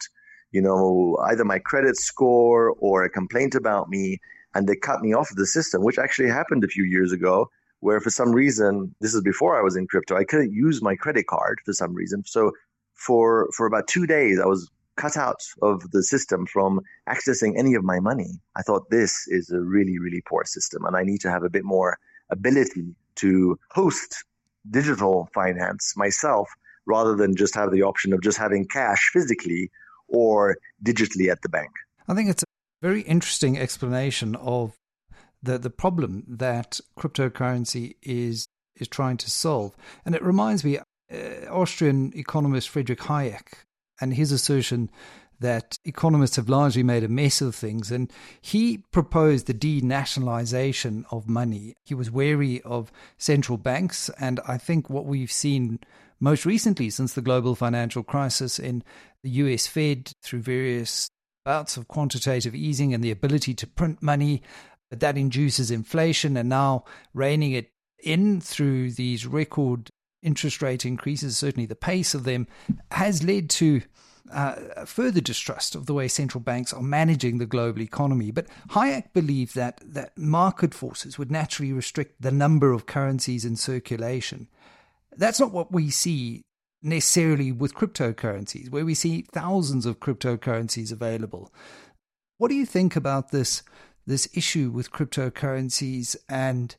you 0.51 0.61
know, 0.61 1.17
either 1.25 1.43
my 1.43 1.57
credit 1.57 1.97
score 1.97 2.75
or 2.79 3.03
a 3.03 3.09
complaint 3.09 3.55
about 3.55 3.89
me, 3.89 4.19
and 4.53 4.67
they 4.67 4.75
cut 4.75 5.01
me 5.01 5.13
off 5.13 5.31
of 5.31 5.37
the 5.37 5.47
system, 5.47 5.83
which 5.83 5.97
actually 5.97 6.29
happened 6.29 6.63
a 6.63 6.67
few 6.67 6.83
years 6.83 7.11
ago, 7.11 7.49
where 7.79 7.99
for 7.99 8.11
some 8.11 8.31
reason, 8.31 8.95
this 9.01 9.13
is 9.13 9.21
before 9.21 9.59
I 9.59 9.63
was 9.63 9.75
in 9.75 9.87
crypto, 9.87 10.15
I 10.15 10.23
couldn't 10.23 10.53
use 10.53 10.81
my 10.81 10.95
credit 10.95 11.27
card 11.27 11.59
for 11.65 11.73
some 11.73 11.93
reason. 11.93 12.23
So 12.25 12.51
for 12.93 13.49
for 13.55 13.65
about 13.65 13.87
two 13.87 14.07
days, 14.07 14.39
I 14.39 14.45
was 14.45 14.69
cut 14.97 15.17
out 15.17 15.41
of 15.61 15.91
the 15.91 16.03
system 16.03 16.45
from 16.45 16.81
accessing 17.09 17.57
any 17.57 17.73
of 17.75 17.83
my 17.83 17.99
money. 17.99 18.39
I 18.55 18.61
thought 18.61 18.89
this 18.89 19.27
is 19.27 19.51
a 19.51 19.59
really, 19.59 19.99
really 19.99 20.21
poor 20.27 20.43
system, 20.45 20.85
and 20.85 20.95
I 20.95 21.03
need 21.03 21.21
to 21.21 21.31
have 21.31 21.43
a 21.43 21.49
bit 21.49 21.63
more 21.63 21.97
ability 22.29 22.95
to 23.15 23.59
host 23.71 24.23
digital 24.69 25.29
finance 25.33 25.93
myself 25.95 26.49
rather 26.85 27.15
than 27.15 27.35
just 27.35 27.55
have 27.55 27.71
the 27.71 27.81
option 27.81 28.13
of 28.13 28.21
just 28.21 28.37
having 28.37 28.65
cash 28.67 29.09
physically 29.11 29.69
or 30.07 30.57
digitally 30.83 31.31
at 31.31 31.41
the 31.41 31.49
bank. 31.49 31.71
I 32.07 32.13
think 32.13 32.29
it's 32.29 32.43
a 32.43 32.45
very 32.81 33.01
interesting 33.01 33.57
explanation 33.57 34.35
of 34.35 34.73
the, 35.41 35.57
the 35.57 35.69
problem 35.69 36.23
that 36.27 36.79
cryptocurrency 36.97 37.95
is 38.01 38.47
is 38.75 38.87
trying 38.89 39.15
to 39.15 39.31
solve. 39.31 39.73
And 40.05 40.15
it 40.15 40.21
reminds 40.21 40.65
me, 40.65 40.79
uh, 40.79 40.83
Austrian 41.49 42.11
economist 42.13 42.67
Friedrich 42.67 42.99
Hayek 42.99 43.64
and 43.99 44.13
his 44.13 44.31
assertion 44.31 44.89
that 45.39 45.77
economists 45.85 46.37
have 46.37 46.49
largely 46.49 46.83
made 46.83 47.03
a 47.03 47.09
mess 47.09 47.41
of 47.41 47.55
things. 47.55 47.91
And 47.91 48.11
he 48.41 48.79
proposed 48.91 49.47
the 49.47 49.53
denationalization 49.53 51.03
of 51.11 51.27
money. 51.27 51.75
He 51.83 51.93
was 51.93 52.11
wary 52.11 52.61
of 52.61 52.91
central 53.17 53.57
banks. 53.57 54.09
And 54.19 54.39
I 54.47 54.57
think 54.57 54.89
what 54.89 55.05
we've 55.05 55.31
seen 55.31 55.79
most 56.19 56.45
recently 56.45 56.89
since 56.89 57.13
the 57.13 57.21
global 57.21 57.55
financial 57.55 58.03
crisis 58.03 58.59
in 58.59 58.83
the 59.23 59.29
US 59.31 59.67
Fed 59.67 60.11
through 60.23 60.41
various 60.41 61.09
bouts 61.43 61.77
of 61.77 61.87
quantitative 61.87 62.55
easing 62.55 62.93
and 62.93 63.03
the 63.03 63.11
ability 63.11 63.53
to 63.53 63.67
print 63.67 64.01
money, 64.01 64.41
but 64.89 64.99
that 65.01 65.17
induces 65.17 65.69
inflation. 65.69 66.37
And 66.37 66.49
now 66.49 66.85
reining 67.13 67.51
it 67.51 67.71
in 67.99 68.39
through 68.39 68.91
these 68.91 69.25
record 69.25 69.89
interest 70.21 70.61
rate 70.61 70.85
increases, 70.85 71.37
certainly 71.37 71.65
the 71.65 71.75
pace 71.75 72.13
of 72.13 72.23
them, 72.23 72.47
has 72.91 73.23
led 73.23 73.49
to 73.51 73.81
uh, 74.31 74.85
further 74.85 75.21
distrust 75.21 75.75
of 75.75 75.85
the 75.85 75.93
way 75.93 76.07
central 76.07 76.41
banks 76.41 76.73
are 76.73 76.81
managing 76.81 77.37
the 77.37 77.45
global 77.45 77.81
economy. 77.81 78.31
But 78.31 78.47
Hayek 78.69 79.13
believed 79.13 79.55
that, 79.55 79.79
that 79.83 80.17
market 80.17 80.73
forces 80.73 81.17
would 81.17 81.31
naturally 81.31 81.71
restrict 81.71 82.21
the 82.21 82.31
number 82.31 82.71
of 82.71 82.85
currencies 82.85 83.45
in 83.45 83.55
circulation. 83.55 84.47
That's 85.15 85.39
not 85.39 85.51
what 85.51 85.71
we 85.71 85.89
see 85.89 86.41
necessarily 86.81 87.51
with 87.51 87.75
cryptocurrencies, 87.75 88.69
where 88.69 88.85
we 88.85 88.93
see 88.93 89.25
thousands 89.31 89.85
of 89.85 89.99
cryptocurrencies 89.99 90.91
available. 90.91 91.51
What 92.37 92.49
do 92.49 92.55
you 92.55 92.65
think 92.65 92.95
about 92.95 93.31
this 93.31 93.63
this 94.07 94.29
issue 94.35 94.69
with 94.69 94.91
cryptocurrencies 94.91 96.15
and 96.29 96.75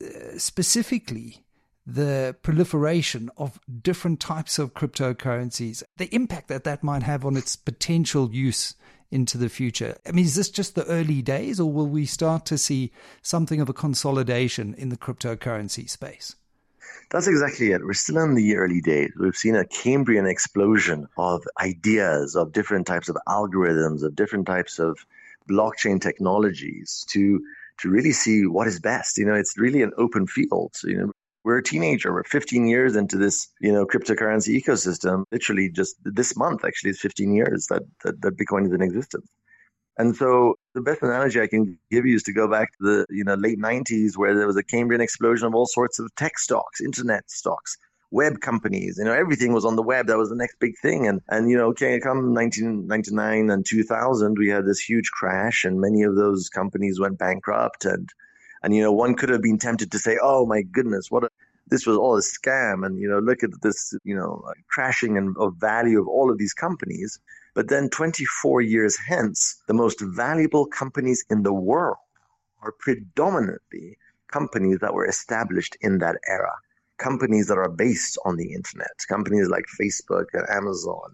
uh, 0.00 0.38
specifically 0.38 1.44
the 1.88 2.36
proliferation 2.42 3.30
of 3.38 3.58
different 3.80 4.20
types 4.20 4.58
of 4.58 4.74
cryptocurrencies, 4.74 5.82
the 5.96 6.14
impact 6.14 6.48
that 6.48 6.64
that 6.64 6.84
might 6.84 7.02
have 7.02 7.24
on 7.24 7.34
its 7.34 7.56
potential 7.56 8.30
use 8.30 8.74
into 9.10 9.38
the 9.38 9.48
future. 9.48 9.96
I 10.06 10.12
mean, 10.12 10.26
is 10.26 10.34
this 10.34 10.50
just 10.50 10.74
the 10.74 10.84
early 10.84 11.22
days, 11.22 11.58
or 11.58 11.72
will 11.72 11.86
we 11.86 12.04
start 12.04 12.44
to 12.46 12.58
see 12.58 12.92
something 13.22 13.58
of 13.62 13.70
a 13.70 13.72
consolidation 13.72 14.74
in 14.74 14.90
the 14.90 14.98
cryptocurrency 14.98 15.88
space? 15.88 16.36
That's 17.10 17.26
exactly 17.26 17.72
it. 17.72 17.82
We're 17.82 17.94
still 17.94 18.18
in 18.18 18.34
the 18.34 18.56
early 18.56 18.82
days. 18.82 19.12
We've 19.18 19.34
seen 19.34 19.56
a 19.56 19.64
Cambrian 19.64 20.26
explosion 20.26 21.08
of 21.16 21.42
ideas, 21.58 22.36
of 22.36 22.52
different 22.52 22.86
types 22.86 23.08
of 23.08 23.16
algorithms, 23.26 24.02
of 24.02 24.14
different 24.14 24.46
types 24.46 24.78
of 24.78 24.98
blockchain 25.48 26.02
technologies 26.02 27.06
to 27.12 27.42
to 27.78 27.88
really 27.88 28.12
see 28.12 28.44
what 28.44 28.66
is 28.66 28.78
best. 28.78 29.16
You 29.16 29.24
know, 29.24 29.34
it's 29.34 29.56
really 29.56 29.82
an 29.82 29.92
open 29.96 30.26
field. 30.26 30.74
You 30.84 30.98
know, 30.98 31.12
we're 31.48 31.56
a 31.56 31.62
teenager. 31.62 32.12
We're 32.12 32.24
15 32.24 32.66
years 32.66 32.94
into 32.94 33.16
this, 33.16 33.48
you 33.58 33.72
know, 33.72 33.86
cryptocurrency 33.86 34.62
ecosystem. 34.62 35.24
Literally, 35.32 35.70
just 35.70 35.96
this 36.04 36.36
month, 36.36 36.62
actually, 36.62 36.90
is 36.90 37.00
15 37.00 37.32
years 37.32 37.68
that, 37.70 37.84
that, 38.04 38.20
that 38.20 38.36
Bitcoin 38.36 38.66
is 38.66 38.72
in 38.74 38.82
existence. 38.82 39.26
And 39.96 40.14
so, 40.14 40.56
the 40.74 40.82
best 40.82 41.00
analogy 41.00 41.40
I 41.40 41.46
can 41.46 41.78
give 41.90 42.04
you 42.04 42.16
is 42.16 42.22
to 42.24 42.34
go 42.34 42.48
back 42.48 42.72
to 42.72 42.78
the, 42.80 43.06
you 43.08 43.24
know, 43.24 43.32
late 43.32 43.58
90s, 43.58 44.18
where 44.18 44.36
there 44.36 44.46
was 44.46 44.58
a 44.58 44.62
Cambrian 44.62 45.00
explosion 45.00 45.46
of 45.46 45.54
all 45.54 45.64
sorts 45.64 45.98
of 45.98 46.14
tech 46.16 46.38
stocks, 46.38 46.82
internet 46.82 47.30
stocks, 47.30 47.78
web 48.10 48.42
companies. 48.42 48.96
You 48.98 49.06
know, 49.06 49.14
everything 49.14 49.54
was 49.54 49.64
on 49.64 49.74
the 49.74 49.82
web. 49.82 50.08
That 50.08 50.18
was 50.18 50.28
the 50.28 50.36
next 50.36 50.58
big 50.58 50.74
thing. 50.82 51.08
And 51.08 51.22
and 51.30 51.48
you 51.48 51.56
know, 51.56 51.68
okay, 51.68 51.98
come 51.98 52.34
1999 52.34 53.48
and 53.48 53.64
2000, 53.64 54.36
we 54.36 54.50
had 54.50 54.66
this 54.66 54.80
huge 54.80 55.10
crash, 55.12 55.64
and 55.64 55.80
many 55.80 56.02
of 56.02 56.14
those 56.14 56.50
companies 56.50 57.00
went 57.00 57.18
bankrupt 57.18 57.86
and 57.86 58.10
and, 58.62 58.74
you 58.74 58.82
know, 58.82 58.92
one 58.92 59.14
could 59.14 59.28
have 59.28 59.42
been 59.42 59.58
tempted 59.58 59.90
to 59.92 59.98
say, 59.98 60.18
oh 60.22 60.46
my 60.46 60.62
goodness, 60.62 61.10
what 61.10 61.24
a, 61.24 61.30
this 61.68 61.86
was 61.86 61.96
all 61.96 62.16
a 62.16 62.20
scam. 62.20 62.84
And, 62.84 62.98
you 62.98 63.08
know, 63.08 63.18
look 63.18 63.42
at 63.42 63.50
this, 63.62 63.94
you 64.04 64.16
know, 64.16 64.42
crashing 64.68 65.16
and 65.16 65.36
of 65.38 65.56
value 65.56 66.00
of 66.00 66.08
all 66.08 66.30
of 66.30 66.38
these 66.38 66.54
companies. 66.54 67.18
But 67.54 67.68
then 67.68 67.88
24 67.90 68.60
years 68.62 68.96
hence, 68.96 69.62
the 69.66 69.74
most 69.74 70.00
valuable 70.00 70.66
companies 70.66 71.24
in 71.30 71.42
the 71.42 71.52
world 71.52 71.96
are 72.62 72.72
predominantly 72.78 73.98
companies 74.28 74.78
that 74.80 74.94
were 74.94 75.06
established 75.06 75.76
in 75.80 75.98
that 75.98 76.16
era, 76.28 76.52
companies 76.98 77.46
that 77.48 77.58
are 77.58 77.70
based 77.70 78.18
on 78.24 78.36
the 78.36 78.52
internet, 78.52 78.90
companies 79.08 79.48
like 79.48 79.64
Facebook 79.80 80.26
and 80.32 80.48
Amazon, 80.50 81.10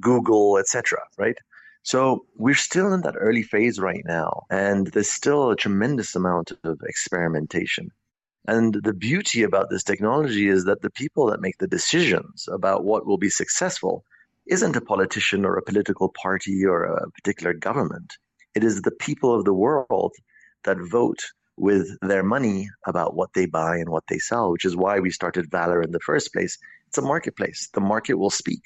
Google, 0.00 0.58
etc. 0.58 0.98
Right? 1.18 1.36
So 1.82 2.26
we're 2.36 2.54
still 2.54 2.92
in 2.92 3.00
that 3.02 3.16
early 3.18 3.42
phase 3.42 3.80
right 3.80 4.04
now, 4.04 4.44
and 4.50 4.86
there's 4.88 5.10
still 5.10 5.50
a 5.50 5.56
tremendous 5.56 6.14
amount 6.14 6.52
of 6.62 6.80
experimentation. 6.84 7.90
And 8.46 8.74
the 8.74 8.92
beauty 8.92 9.42
about 9.42 9.70
this 9.70 9.84
technology 9.84 10.48
is 10.48 10.64
that 10.64 10.82
the 10.82 10.90
people 10.90 11.26
that 11.26 11.40
make 11.40 11.58
the 11.58 11.66
decisions 11.66 12.48
about 12.50 12.84
what 12.84 13.06
will 13.06 13.18
be 13.18 13.30
successful 13.30 14.04
isn't 14.46 14.76
a 14.76 14.80
politician 14.80 15.44
or 15.44 15.56
a 15.56 15.62
political 15.62 16.12
party 16.20 16.64
or 16.64 16.84
a 16.84 17.10
particular 17.10 17.52
government. 17.52 18.16
It 18.54 18.64
is 18.64 18.82
the 18.82 18.90
people 18.90 19.34
of 19.34 19.44
the 19.44 19.54
world 19.54 20.12
that 20.64 20.78
vote 20.90 21.20
with 21.56 21.88
their 22.00 22.22
money 22.22 22.68
about 22.86 23.14
what 23.14 23.30
they 23.34 23.46
buy 23.46 23.76
and 23.76 23.90
what 23.90 24.04
they 24.08 24.18
sell, 24.18 24.50
which 24.50 24.64
is 24.64 24.76
why 24.76 24.98
we 24.98 25.10
started 25.10 25.50
VALR 25.50 25.84
in 25.84 25.92
the 25.92 26.00
first 26.00 26.32
place. 26.32 26.58
It's 26.88 26.98
a 26.98 27.02
marketplace. 27.02 27.68
The 27.74 27.80
market 27.80 28.14
will 28.14 28.30
speak. 28.30 28.62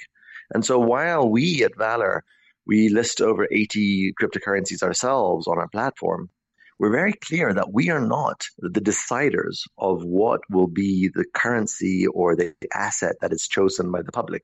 And 0.54 0.64
so 0.64 0.78
while 0.78 1.28
we 1.28 1.64
at 1.64 1.76
VALR 1.76 2.20
we 2.66 2.88
list 2.88 3.20
over 3.20 3.46
80 3.50 4.12
cryptocurrencies 4.20 4.82
ourselves 4.82 5.46
on 5.46 5.58
our 5.58 5.68
platform. 5.68 6.30
We're 6.78 6.92
very 6.92 7.14
clear 7.14 7.54
that 7.54 7.72
we 7.72 7.88
are 7.90 8.06
not 8.06 8.42
the 8.58 8.80
deciders 8.80 9.60
of 9.78 10.04
what 10.04 10.40
will 10.50 10.66
be 10.66 11.08
the 11.14 11.24
currency 11.32 12.06
or 12.06 12.36
the 12.36 12.54
asset 12.74 13.16
that 13.20 13.32
is 13.32 13.48
chosen 13.48 13.90
by 13.90 14.02
the 14.02 14.12
public. 14.12 14.42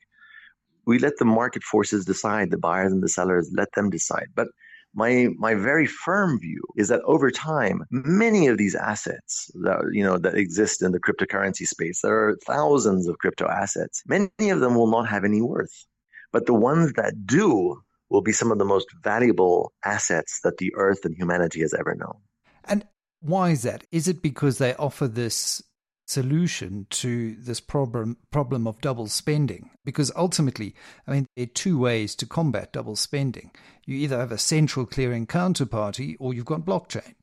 We 0.86 0.98
let 0.98 1.18
the 1.18 1.26
market 1.26 1.62
forces 1.62 2.04
decide, 2.06 2.50
the 2.50 2.58
buyers 2.58 2.92
and 2.92 3.02
the 3.02 3.08
sellers, 3.08 3.50
let 3.54 3.68
them 3.74 3.90
decide. 3.90 4.28
But 4.34 4.48
my 4.94 5.28
my 5.38 5.54
very 5.54 5.86
firm 5.86 6.38
view 6.40 6.62
is 6.76 6.88
that 6.88 7.02
over 7.04 7.30
time, 7.30 7.82
many 7.90 8.46
of 8.48 8.58
these 8.58 8.74
assets 8.74 9.50
that 9.62 9.78
you 9.92 10.04
know 10.04 10.18
that 10.18 10.34
exist 10.34 10.82
in 10.82 10.92
the 10.92 11.00
cryptocurrency 11.00 11.66
space, 11.66 12.00
there 12.02 12.28
are 12.28 12.36
thousands 12.46 13.08
of 13.08 13.18
crypto 13.18 13.46
assets. 13.48 14.02
Many 14.06 14.50
of 14.50 14.60
them 14.60 14.74
will 14.74 14.90
not 14.90 15.08
have 15.08 15.24
any 15.24 15.40
worth. 15.40 15.86
But 16.32 16.46
the 16.46 16.54
ones 16.54 16.92
that 16.94 17.26
do 17.26 17.82
will 18.12 18.22
be 18.22 18.32
some 18.32 18.52
of 18.52 18.58
the 18.58 18.64
most 18.64 18.86
valuable 19.02 19.72
assets 19.84 20.40
that 20.44 20.58
the 20.58 20.72
earth 20.74 21.04
and 21.04 21.16
humanity 21.16 21.60
has 21.60 21.72
ever 21.72 21.94
known. 21.94 22.16
And 22.64 22.86
why 23.20 23.50
is 23.50 23.62
that? 23.62 23.84
Is 23.90 24.06
it 24.06 24.22
because 24.22 24.58
they 24.58 24.74
offer 24.74 25.08
this 25.08 25.62
solution 26.06 26.86
to 26.90 27.34
this 27.36 27.60
problem 27.60 28.18
problem 28.30 28.66
of 28.66 28.80
double 28.82 29.06
spending? 29.06 29.70
Because 29.84 30.12
ultimately, 30.14 30.74
I 31.06 31.12
mean, 31.12 31.26
there 31.34 31.44
are 31.44 31.46
two 31.46 31.78
ways 31.78 32.14
to 32.16 32.26
combat 32.26 32.72
double 32.72 32.96
spending. 32.96 33.50
You 33.86 33.96
either 33.96 34.18
have 34.18 34.32
a 34.32 34.38
central 34.38 34.84
clearing 34.84 35.26
counterparty 35.26 36.16
or 36.20 36.34
you've 36.34 36.44
got 36.44 36.66
blockchain. 36.66 37.14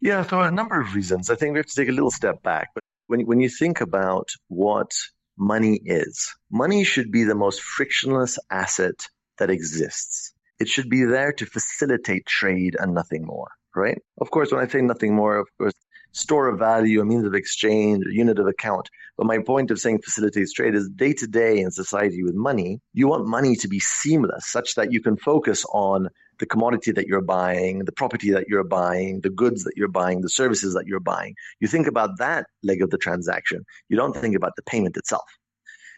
Yeah, 0.00 0.26
so 0.26 0.42
a 0.42 0.50
number 0.50 0.78
of 0.78 0.94
reasons. 0.94 1.30
I 1.30 1.36
think 1.36 1.52
we 1.52 1.58
have 1.60 1.66
to 1.66 1.74
take 1.74 1.88
a 1.88 1.92
little 1.92 2.10
step 2.10 2.42
back. 2.42 2.68
But 2.74 2.84
when 3.06 3.20
when 3.26 3.40
you 3.40 3.48
think 3.48 3.80
about 3.80 4.28
what 4.48 4.90
money 5.38 5.80
is, 5.84 6.34
money 6.50 6.84
should 6.84 7.10
be 7.10 7.24
the 7.24 7.34
most 7.34 7.62
frictionless 7.62 8.38
asset 8.50 9.00
that 9.38 9.50
exists. 9.50 10.32
It 10.60 10.68
should 10.68 10.88
be 10.88 11.04
there 11.04 11.32
to 11.32 11.46
facilitate 11.46 12.26
trade 12.26 12.76
and 12.78 12.94
nothing 12.94 13.24
more, 13.24 13.50
right? 13.74 13.98
Of 14.20 14.30
course, 14.30 14.52
when 14.52 14.64
I 14.64 14.68
say 14.68 14.80
nothing 14.80 15.14
more, 15.14 15.36
of 15.36 15.48
course, 15.58 15.74
store 16.12 16.48
of 16.48 16.58
value, 16.58 17.00
a 17.00 17.04
means 17.04 17.26
of 17.26 17.34
exchange, 17.34 18.04
a 18.06 18.14
unit 18.14 18.38
of 18.38 18.46
account. 18.46 18.88
But 19.18 19.26
my 19.26 19.38
point 19.38 19.70
of 19.70 19.80
saying 19.80 20.00
facilitates 20.02 20.52
trade 20.52 20.74
is 20.74 20.88
day 20.88 21.12
to 21.14 21.26
day 21.26 21.58
in 21.58 21.70
society 21.70 22.22
with 22.22 22.34
money, 22.34 22.80
you 22.92 23.08
want 23.08 23.26
money 23.26 23.56
to 23.56 23.68
be 23.68 23.80
seamless 23.80 24.46
such 24.46 24.76
that 24.76 24.92
you 24.92 25.00
can 25.00 25.16
focus 25.16 25.64
on 25.72 26.08
the 26.38 26.46
commodity 26.46 26.92
that 26.92 27.06
you're 27.06 27.20
buying, 27.20 27.80
the 27.80 27.92
property 27.92 28.30
that 28.30 28.48
you're 28.48 28.64
buying, 28.64 29.20
the 29.20 29.30
goods 29.30 29.64
that 29.64 29.74
you're 29.76 29.88
buying, 29.88 30.20
the 30.20 30.28
services 30.28 30.74
that 30.74 30.86
you're 30.86 31.00
buying. 31.00 31.34
You 31.60 31.68
think 31.68 31.86
about 31.86 32.18
that 32.18 32.46
leg 32.62 32.82
of 32.82 32.90
the 32.90 32.98
transaction. 32.98 33.64
You 33.88 33.96
don't 33.96 34.16
think 34.16 34.34
about 34.36 34.56
the 34.56 34.62
payment 34.62 34.96
itself. 34.96 35.24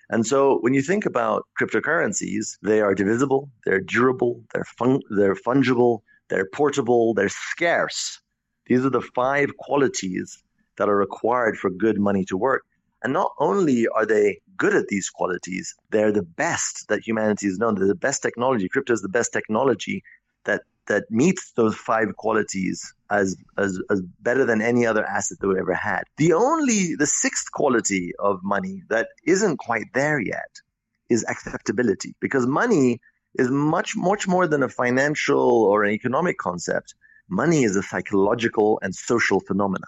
And 0.08 0.26
so 0.26 0.58
when 0.60 0.74
you 0.74 0.82
think 0.82 1.04
about 1.04 1.46
cryptocurrencies, 1.60 2.58
they 2.62 2.80
are 2.80 2.94
divisible, 2.94 3.50
they're 3.64 3.80
durable, 3.80 4.42
they're, 4.54 4.64
fun- 4.64 5.02
they're 5.10 5.34
fungible, 5.34 6.00
they're 6.28 6.48
portable, 6.52 7.14
they're 7.14 7.28
scarce. 7.28 8.20
These 8.66 8.84
are 8.84 8.90
the 8.90 9.00
five 9.00 9.56
qualities 9.56 10.42
that 10.76 10.88
are 10.88 10.96
required 10.96 11.56
for 11.56 11.70
good 11.70 11.98
money 11.98 12.24
to 12.26 12.36
work. 12.36 12.64
And 13.02 13.12
not 13.12 13.32
only 13.38 13.86
are 13.88 14.06
they 14.06 14.40
good 14.56 14.74
at 14.74 14.88
these 14.88 15.10
qualities, 15.10 15.74
they're 15.90 16.12
the 16.12 16.22
best 16.22 16.88
that 16.88 17.06
humanity 17.06 17.46
has 17.46 17.58
known. 17.58 17.74
They're 17.74 17.86
the 17.86 17.94
best 17.94 18.22
technology. 18.22 18.68
Crypto 18.68 18.92
is 18.92 19.02
the 19.02 19.08
best 19.08 19.32
technology 19.32 20.02
that 20.44 20.62
that 20.86 21.04
meets 21.10 21.52
those 21.52 21.74
five 21.74 22.16
qualities 22.16 22.94
as, 23.10 23.36
as, 23.56 23.80
as 23.90 24.02
better 24.20 24.44
than 24.44 24.60
any 24.62 24.86
other 24.86 25.04
asset 25.04 25.38
that 25.40 25.48
we 25.48 25.58
ever 25.58 25.74
had. 25.74 26.04
The 26.16 26.32
only, 26.32 26.94
the 26.96 27.06
sixth 27.06 27.50
quality 27.52 28.12
of 28.18 28.40
money 28.42 28.82
that 28.88 29.08
isn't 29.24 29.58
quite 29.58 29.92
there 29.94 30.20
yet 30.20 30.60
is 31.08 31.24
acceptability 31.28 32.14
because 32.20 32.46
money 32.46 33.00
is 33.34 33.50
much, 33.50 33.96
much 33.96 34.26
more 34.26 34.46
than 34.46 34.62
a 34.62 34.68
financial 34.68 35.64
or 35.64 35.84
an 35.84 35.92
economic 35.92 36.38
concept. 36.38 36.94
Money 37.28 37.64
is 37.64 37.76
a 37.76 37.82
psychological 37.82 38.78
and 38.82 38.94
social 38.94 39.40
phenomena. 39.40 39.86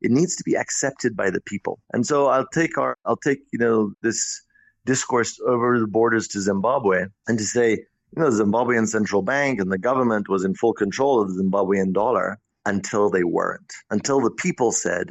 It 0.00 0.10
needs 0.10 0.36
to 0.36 0.44
be 0.44 0.56
accepted 0.56 1.16
by 1.16 1.30
the 1.30 1.40
people. 1.40 1.78
And 1.92 2.06
so 2.06 2.26
I'll 2.26 2.46
take 2.46 2.78
our, 2.78 2.96
I'll 3.04 3.16
take, 3.16 3.40
you 3.52 3.58
know, 3.58 3.92
this 4.02 4.42
discourse 4.86 5.40
over 5.46 5.78
the 5.78 5.86
borders 5.86 6.28
to 6.28 6.40
Zimbabwe 6.40 7.06
and 7.28 7.38
to 7.38 7.44
say, 7.44 7.84
you 8.16 8.22
know, 8.22 8.30
the 8.30 8.44
Zimbabwean 8.44 8.88
central 8.88 9.22
bank 9.22 9.60
and 9.60 9.70
the 9.70 9.78
government 9.78 10.28
was 10.28 10.44
in 10.44 10.54
full 10.54 10.72
control 10.72 11.20
of 11.20 11.28
the 11.28 11.42
Zimbabwean 11.42 11.92
dollar 11.92 12.38
until 12.66 13.08
they 13.08 13.24
weren't, 13.24 13.72
until 13.90 14.20
the 14.20 14.30
people 14.30 14.72
said, 14.72 15.08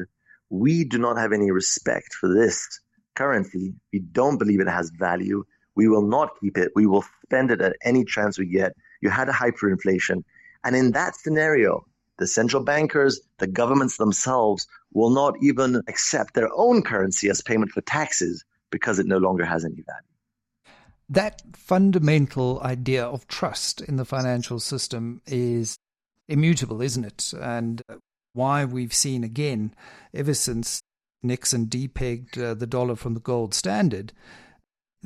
we 0.49 0.83
do 0.83 0.97
not 0.97 1.17
have 1.17 1.31
any 1.31 1.51
respect 1.51 2.13
for 2.13 2.33
this 2.33 2.81
currency. 3.15 3.73
We 3.93 3.99
don't 3.99 4.37
believe 4.37 4.59
it 4.59 4.67
has 4.67 4.91
value. 4.91 5.45
We 5.75 5.87
will 5.87 6.05
not 6.05 6.31
keep 6.41 6.57
it. 6.57 6.71
We 6.75 6.87
will 6.87 7.05
spend 7.23 7.51
it 7.51 7.61
at 7.61 7.75
any 7.83 8.03
chance 8.03 8.37
we 8.37 8.47
get. 8.47 8.73
You 9.01 9.09
had 9.09 9.29
a 9.29 9.33
hyperinflation. 9.33 10.23
And 10.63 10.75
in 10.75 10.91
that 10.91 11.15
scenario, 11.15 11.85
the 12.17 12.27
central 12.27 12.63
bankers, 12.63 13.21
the 13.37 13.47
governments 13.47 13.95
themselves 13.95 14.67
will 14.93 15.11
not 15.11 15.35
even 15.41 15.83
accept 15.87 16.33
their 16.33 16.49
own 16.53 16.81
currency 16.81 17.29
as 17.29 17.41
payment 17.41 17.71
for 17.71 17.81
taxes 17.81 18.43
because 18.71 18.99
it 18.99 19.05
no 19.05 19.17
longer 19.17 19.45
has 19.45 19.63
any 19.63 19.75
value 19.75 20.18
that 21.09 21.41
fundamental 21.55 22.61
idea 22.61 23.03
of 23.03 23.27
trust 23.27 23.81
in 23.81 23.95
the 23.95 24.05
financial 24.05 24.59
system 24.59 25.21
is 25.25 25.77
immutable, 26.27 26.81
isn't 26.81 27.05
it? 27.05 27.33
And 27.39 27.81
why 28.33 28.63
we've 28.65 28.93
seen 28.93 29.23
again, 29.23 29.73
ever 30.13 30.35
since 30.35 30.81
Nixon 31.23 31.65
depegged 31.65 32.41
uh, 32.41 32.53
the 32.53 32.67
dollar 32.67 32.95
from 32.95 33.15
the 33.15 33.19
gold 33.19 33.53
standard, 33.53 34.13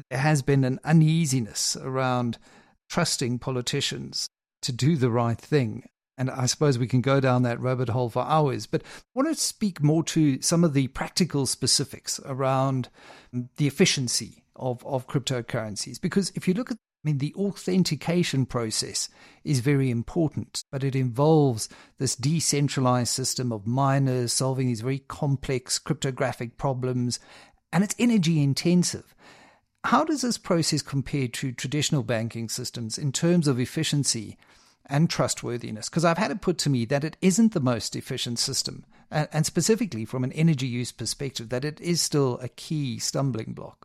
there 0.10 0.20
has 0.20 0.42
been 0.42 0.64
an 0.64 0.80
uneasiness 0.84 1.78
around 1.78 2.38
trusting 2.90 3.40
politicians 3.40 4.28
to 4.62 4.72
do 4.72 4.98
the 4.98 5.10
right 5.10 5.40
thing. 5.40 5.88
And 6.18 6.30
I 6.30 6.46
suppose 6.46 6.78
we 6.78 6.88
can 6.88 7.02
go 7.02 7.20
down 7.20 7.42
that 7.44 7.60
rabbit 7.60 7.90
hole 7.90 8.10
for 8.10 8.24
hours. 8.24 8.68
But 8.68 8.84
I 8.84 8.86
want 9.16 9.30
to 9.30 9.36
speak 9.36 9.82
more 9.82 10.04
to 10.04 10.42
some 10.42 10.64
of 10.64 10.74
the 10.74 10.88
practical 10.90 11.46
specifics 11.46 12.20
around 12.26 12.90
the 13.32 13.68
efficiency 13.68 14.43
of, 14.56 14.86
of 14.86 15.08
cryptocurrencies. 15.08 16.00
Because 16.00 16.32
if 16.36 16.48
you 16.48 16.54
look 16.54 16.72
at 16.72 16.78
I 17.04 17.10
mean, 17.10 17.18
the 17.18 17.36
authentication 17.36 18.46
process 18.46 19.10
is 19.44 19.60
very 19.60 19.90
important, 19.90 20.64
but 20.72 20.86
it 20.86 20.96
involves 20.96 21.68
this 21.98 22.16
decentralized 22.16 23.12
system 23.12 23.52
of 23.52 23.68
miners 23.68 24.32
solving 24.32 24.68
these 24.68 24.80
very 24.80 25.00
complex 25.00 25.80
cryptographic 25.80 26.58
problems, 26.58 27.20
and 27.74 27.84
it's 27.84 27.96
energy 28.00 28.42
intensive. 28.42 29.14
How 29.84 30.06
does 30.06 30.22
this 30.22 30.38
process 30.38 30.82
compare 30.82 31.28
to 31.28 31.52
traditional 31.52 32.04
banking 32.04 32.48
systems 32.48 32.98
in 32.98 33.12
terms 33.12 33.50
of 33.50 33.60
efficiency 33.60 34.38
and 34.86 35.10
trustworthiness? 35.10 35.90
Because 35.90 36.06
I've 36.06 36.18
had 36.18 36.32
it 36.32 36.40
put 36.40 36.58
to 36.60 36.70
me 36.70 36.86
that 36.86 37.04
it 37.04 37.18
isn't 37.20 37.52
the 37.52 37.60
most 37.60 37.98
efficient 37.98 38.40
system, 38.40 38.86
and 39.12 39.46
specifically 39.46 40.06
from 40.06 40.24
an 40.24 40.32
energy 40.32 40.68
use 40.68 40.94
perspective, 40.94 41.50
that 41.50 41.66
it 41.66 41.82
is 41.82 42.00
still 42.00 42.40
a 42.42 42.48
key 42.48 42.98
stumbling 42.98 43.52
block. 43.52 43.83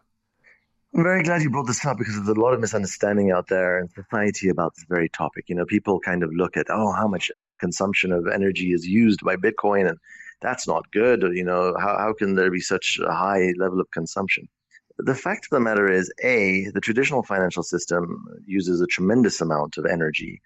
I'm 0.94 1.02
very 1.02 1.22
glad 1.22 1.42
you 1.42 1.50
brought 1.50 1.66
this 1.66 1.84
up 1.84 1.98
because 1.98 2.16
there's 2.16 2.36
a 2.36 2.40
lot 2.40 2.54
of 2.54 2.60
misunderstanding 2.60 3.30
out 3.30 3.48
there 3.48 3.78
in 3.78 3.88
society 3.88 4.48
about 4.48 4.74
this 4.74 4.86
very 4.88 5.08
topic. 5.10 5.44
You 5.48 5.54
know, 5.54 5.66
people 5.66 6.00
kind 6.00 6.22
of 6.22 6.30
look 6.32 6.56
at, 6.56 6.66
oh, 6.70 6.92
how 6.92 7.06
much 7.06 7.30
consumption 7.60 8.10
of 8.10 8.26
energy 8.26 8.72
is 8.72 8.86
used 8.86 9.20
by 9.22 9.36
Bitcoin, 9.36 9.88
and 9.88 9.98
that's 10.40 10.66
not 10.66 10.90
good. 10.90 11.24
Or, 11.24 11.32
you 11.34 11.44
know, 11.44 11.74
how, 11.78 11.98
how 11.98 12.14
can 12.14 12.34
there 12.34 12.50
be 12.50 12.60
such 12.60 12.98
a 13.04 13.12
high 13.12 13.52
level 13.58 13.80
of 13.80 13.90
consumption? 13.90 14.48
The 14.96 15.14
fact 15.14 15.46
of 15.46 15.50
the 15.50 15.60
matter 15.60 15.92
is, 15.92 16.10
A, 16.24 16.70
the 16.72 16.80
traditional 16.80 17.22
financial 17.22 17.62
system 17.62 18.24
uses 18.46 18.80
a 18.80 18.86
tremendous 18.86 19.42
amount 19.42 19.76
of 19.76 19.84
energy, 19.84 20.40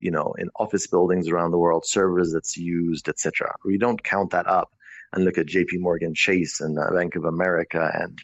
you 0.00 0.10
know, 0.10 0.34
in 0.38 0.48
office 0.56 0.86
buildings 0.86 1.28
around 1.28 1.50
the 1.50 1.58
world, 1.58 1.84
servers 1.86 2.32
that's 2.32 2.56
used, 2.56 3.08
etc. 3.08 3.54
We 3.64 3.76
don't 3.76 4.02
count 4.02 4.30
that 4.30 4.46
up 4.46 4.72
and 5.12 5.24
look 5.24 5.36
at 5.36 5.46
JP 5.46 5.80
Morgan 5.80 6.14
Chase 6.14 6.60
and 6.60 6.76
Bank 6.94 7.16
of 7.16 7.24
America 7.24 7.90
and 7.94 8.18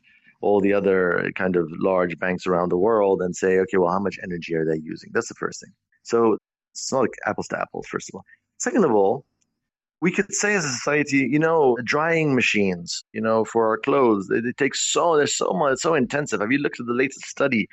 all 0.45 0.61
the 0.61 0.73
other 0.73 1.31
kind 1.35 1.57
of 1.57 1.67
large 1.79 2.19
banks 2.19 2.47
around 2.47 2.69
the 2.71 2.77
world 2.89 3.23
and 3.23 3.35
say, 3.35 3.59
okay, 3.59 3.79
well, 3.79 3.93
how 3.93 3.99
much 3.99 4.19
energy 4.23 4.55
are 4.55 4.65
they 4.65 4.81
using? 4.83 5.11
That's 5.13 5.29
the 5.29 5.35
first 5.35 5.61
thing. 5.61 5.73
So 6.03 6.37
it's 6.73 6.93
not 6.93 7.01
like 7.01 7.17
apples 7.27 7.49
to 7.49 7.61
apples, 7.61 7.87
first 7.87 8.11
of 8.11 8.17
all. 8.17 8.25
Second 8.59 8.85
of 8.85 8.93
all, 8.93 9.25
we 10.01 10.11
could 10.11 10.33
say 10.35 10.55
as 10.55 10.65
a 10.65 10.69
society, 10.69 11.27
you 11.31 11.39
know, 11.39 11.79
drying 11.83 12.35
machines, 12.35 13.05
you 13.13 13.21
know, 13.21 13.45
for 13.45 13.69
our 13.69 13.79
clothes, 13.79 14.29
it, 14.31 14.45
it 14.45 14.57
takes 14.59 14.93
so, 14.93 15.17
there's 15.17 15.37
so 15.37 15.51
much, 15.53 15.79
so 15.79 15.95
intensive. 15.95 16.41
Have 16.41 16.53
you 16.53 16.59
looked 16.59 16.81
at 16.81 16.87
the 16.87 16.93
latest 16.93 17.25
study 17.25 17.69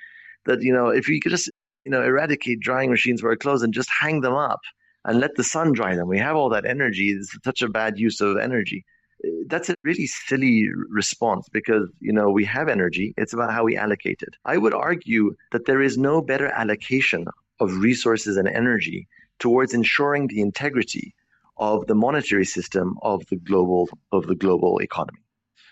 that, 0.45 0.61
you 0.61 0.73
know, 0.73 0.87
if 0.87 1.09
you 1.09 1.19
could 1.19 1.31
just, 1.31 1.51
you 1.83 1.91
know, 1.91 2.01
eradicate 2.03 2.59
drying 2.61 2.89
machines 2.89 3.21
for 3.21 3.29
our 3.31 3.35
clothes 3.35 3.63
and 3.63 3.73
just 3.73 3.89
hang 3.99 4.21
them 4.21 4.33
up 4.33 4.61
and 5.03 5.19
let 5.19 5.35
the 5.35 5.43
sun 5.43 5.73
dry 5.73 5.95
them, 5.95 6.07
we 6.07 6.19
have 6.19 6.35
all 6.35 6.49
that 6.49 6.65
energy. 6.65 7.09
It's 7.09 7.35
such 7.43 7.61
a 7.61 7.69
bad 7.69 7.99
use 7.99 8.21
of 8.21 8.37
energy 8.37 8.85
that's 9.47 9.69
a 9.69 9.75
really 9.83 10.07
silly 10.07 10.69
response 10.89 11.49
because 11.49 11.89
you 11.99 12.13
know 12.13 12.29
we 12.29 12.45
have 12.45 12.69
energy. 12.69 13.13
It's 13.17 13.33
about 13.33 13.51
how 13.51 13.63
we 13.63 13.77
allocate 13.77 14.21
it. 14.21 14.35
I 14.45 14.57
would 14.57 14.73
argue 14.73 15.35
that 15.51 15.65
there 15.65 15.81
is 15.81 15.97
no 15.97 16.21
better 16.21 16.47
allocation 16.47 17.27
of 17.59 17.77
resources 17.77 18.37
and 18.37 18.47
energy 18.47 19.07
towards 19.39 19.73
ensuring 19.73 20.27
the 20.27 20.41
integrity 20.41 21.13
of 21.57 21.85
the 21.87 21.95
monetary 21.95 22.45
system 22.45 22.97
of 23.01 23.25
the 23.27 23.35
global 23.35 23.89
of 24.11 24.27
the 24.27 24.35
global 24.35 24.79
economy. 24.79 25.19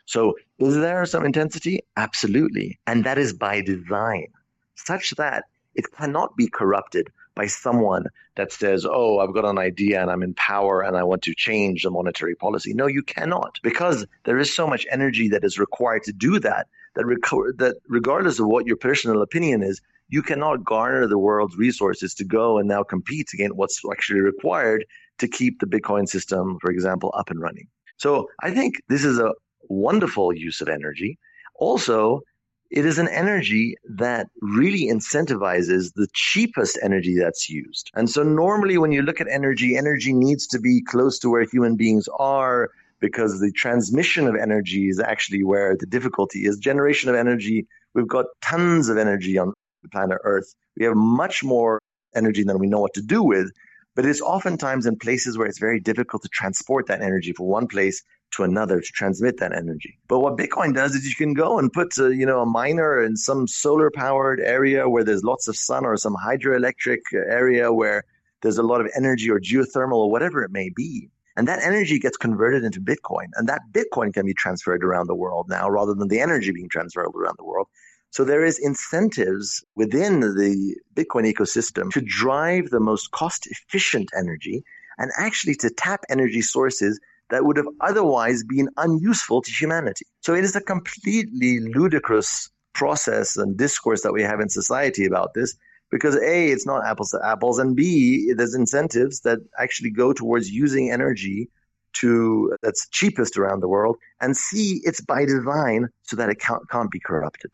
So 0.06 0.36
is 0.58 0.76
there 0.76 1.06
some 1.06 1.26
intensity? 1.26 1.82
Absolutely. 1.96 2.80
And 2.88 3.04
that 3.06 3.18
is 3.18 3.34
by 3.34 3.62
design 3.62 4.28
such 4.76 5.12
that 5.12 5.44
it 5.76 5.86
cannot 5.92 6.36
be 6.36 6.48
corrupted 6.48 7.10
by 7.40 7.48
someone 7.48 8.04
that 8.36 8.52
says, 8.52 8.86
Oh, 8.86 9.20
I've 9.20 9.34
got 9.34 9.46
an 9.46 9.58
idea 9.58 10.02
and 10.02 10.12
I'm 10.12 10.24
in 10.24 10.34
power 10.34 10.82
and 10.82 10.98
I 10.98 11.04
want 11.04 11.22
to 11.22 11.34
change 11.34 11.84
the 11.84 11.90
monetary 11.90 12.36
policy. 12.36 12.74
No, 12.74 12.86
you 12.86 13.02
cannot 13.02 13.60
because 13.64 14.06
there 14.26 14.40
is 14.44 14.54
so 14.54 14.68
much 14.68 14.86
energy 14.92 15.30
that 15.30 15.46
is 15.46 15.58
required 15.58 16.04
to 16.04 16.12
do 16.12 16.34
that, 16.42 16.68
that, 16.96 17.06
rec- 17.06 17.58
that 17.64 17.76
regardless 17.88 18.40
of 18.42 18.48
what 18.48 18.68
your 18.68 18.76
personal 18.76 19.22
opinion 19.22 19.64
is, 19.64 19.80
you 20.10 20.22
cannot 20.22 20.66
garner 20.66 21.08
the 21.08 21.18
world's 21.28 21.56
resources 21.56 22.14
to 22.16 22.26
go 22.26 22.58
and 22.58 22.68
now 22.68 22.84
compete 22.84 23.30
against 23.34 23.56
what's 23.56 23.80
actually 23.90 24.20
required 24.20 24.86
to 25.20 25.28
keep 25.30 25.62
the 25.62 25.72
Bitcoin 25.76 26.10
system, 26.10 26.58
for 26.60 26.72
example, 26.72 27.10
up 27.16 27.30
and 27.30 27.40
running. 27.40 27.68
So 27.96 28.28
I 28.44 28.52
think 28.52 28.82
this 28.90 29.06
is 29.06 29.18
a 29.18 29.32
wonderful 29.70 30.34
use 30.34 30.60
of 30.60 30.68
energy. 30.68 31.18
Also, 31.56 32.22
it 32.70 32.86
is 32.86 33.00
an 33.00 33.08
energy 33.08 33.76
that 33.98 34.28
really 34.42 34.88
incentivizes 34.88 35.94
the 35.96 36.08
cheapest 36.14 36.78
energy 36.84 37.18
that's 37.18 37.50
used. 37.50 37.90
And 37.96 38.10
so 38.10 38.22
normally 38.22 38.78
when 38.78 38.92
you 38.92 39.02
look 39.02 39.20
at 39.20 39.28
energy, 39.28 39.76
energy 39.76 40.14
needs 40.14 40.46
to 40.48 40.60
be 40.60 40.82
close 40.82 41.18
to 41.20 41.30
where 41.30 41.46
human 41.46 41.76
beings 41.76 42.08
are 42.20 42.70
because 43.00 43.40
the 43.40 43.52
transmission 43.52 44.28
of 44.28 44.36
energy 44.36 44.90
is 44.90 45.00
actually 45.00 45.44
where 45.44 45.76
the 45.80 45.88
difficulty 45.88 46.46
is. 46.46 46.58
Generation 46.58 47.10
of 47.10 47.16
energy, 47.16 47.66
we've 47.96 48.08
got 48.08 48.26
tons 48.42 48.90
of 48.90 48.98
energy 48.98 49.38
on 49.38 49.54
the 49.82 49.90
planet 49.90 50.20
Earth. 50.24 50.54
We 50.78 50.86
have 50.86 50.96
much 50.96 51.44
more 51.44 51.80
energy 52.16 52.44
than 52.44 52.60
we 52.60 52.68
know 52.68 52.80
what 52.80 52.94
to 52.96 53.02
do 53.02 53.24
with. 53.24 53.52
But 53.96 54.06
it's 54.06 54.22
oftentimes 54.22 54.86
in 54.86 54.98
places 54.98 55.38
where 55.38 55.48
it's 55.48 55.60
very 55.60 55.80
difficult 55.80 56.22
to 56.22 56.30
transport 56.30 56.88
that 56.88 57.02
energy 57.02 57.34
from 57.34 57.48
one 57.48 57.68
place 57.68 58.04
to 58.32 58.44
another 58.44 58.80
to 58.80 58.92
transmit 58.94 59.38
that 59.38 59.56
energy. 59.56 59.98
But 60.08 60.20
what 60.20 60.38
Bitcoin 60.38 60.74
does 60.76 60.96
is 60.96 61.08
you 61.08 61.16
can 61.16 61.34
go 61.34 61.60
and 61.60 61.72
put 61.72 61.98
a, 61.98 62.06
uh, 62.06 62.10
you 62.10 62.26
know 62.26 62.42
a 62.42 62.46
miner 62.46 63.04
in 63.04 63.16
some 63.16 63.48
solar 63.48 63.92
powered 63.92 64.40
area 64.40 64.88
where 64.90 65.04
there's 65.04 65.24
lots 65.24 65.48
of 65.48 65.56
sun 65.56 65.86
or 65.86 65.98
some 65.98 66.16
hydroelectric 66.16 67.00
area 67.14 67.72
where 67.74 68.04
there's 68.42 68.58
a 68.58 68.64
lot 68.64 68.82
of 68.82 68.90
energy 68.96 69.30
or 69.30 69.40
geothermal 69.40 69.98
or 69.98 70.12
whatever 70.12 70.44
it 70.44 70.52
may 70.52 70.70
be. 70.70 71.10
And 71.36 71.48
that 71.48 71.64
energy 71.64 72.00
gets 72.00 72.18
converted 72.18 72.64
into 72.64 72.82
Bitcoin. 72.82 73.28
And 73.36 73.48
that 73.48 73.62
Bitcoin 73.72 74.14
can 74.14 74.26
be 74.26 74.34
transferred 74.34 74.84
around 74.84 75.08
the 75.08 75.16
world 75.16 75.48
now 75.50 75.70
rather 75.70 75.94
than 75.94 76.10
the 76.10 76.20
energy 76.20 76.52
being 76.52 76.70
transferred 76.70 77.08
around 77.16 77.36
the 77.38 77.46
world. 77.46 77.68
So 78.12 78.24
there 78.24 78.44
is 78.44 78.58
incentives 78.60 79.64
within 79.76 80.20
the 80.20 80.76
Bitcoin 80.96 81.32
ecosystem 81.32 81.92
to 81.92 82.02
drive 82.02 82.72
the 82.72 82.80
most 82.80 83.12
cost 83.12 83.48
efficient 83.48 84.10
energy 84.18 84.64
and 84.98 85.12
actually 85.18 85.56
to 85.56 85.70
tap 85.70 86.04
energy 86.10 86.42
sources 86.42 87.00
that 87.30 87.46
would 87.46 87.58
have 87.58 87.68
otherwise 87.82 88.44
been 88.44 88.70
unuseful 88.78 89.42
to 89.42 89.52
humanity. 89.52 90.06
So 90.22 90.34
it 90.34 90.44
is 90.44 90.56
a 90.56 90.62
completely 90.62 91.60
ludicrous 91.60 92.50
process 92.74 93.38
and 93.38 93.58
discourse 93.58 94.02
that 94.04 94.14
we 94.14 94.24
have 94.24 94.40
in 94.40 94.50
society 94.50 95.06
about 95.06 95.34
this 95.34 95.56
because 95.92 96.16
A, 96.16 96.50
it's 96.50 96.66
not 96.66 96.86
apples 96.86 97.12
to 97.12 97.20
apples, 97.24 97.60
and 97.60 97.76
B, 97.76 98.34
there's 98.34 98.54
incentives 98.54 99.22
that 99.22 99.40
actually 99.60 99.90
go 99.90 100.14
towards 100.14 100.50
using 100.50 100.92
energy 100.92 101.50
to 101.94 102.56
that's 102.62 102.88
cheapest 102.90 103.38
around 103.38 103.62
the 103.62 103.68
world, 103.68 103.98
and 104.22 104.38
C, 104.38 104.82
it's 104.84 105.02
by 105.02 105.26
design 105.26 105.90
so 106.04 106.16
that 106.16 106.30
it 106.30 106.40
can't, 106.40 106.62
can't 106.70 106.92
be 106.92 107.00
corrupted. 107.00 107.52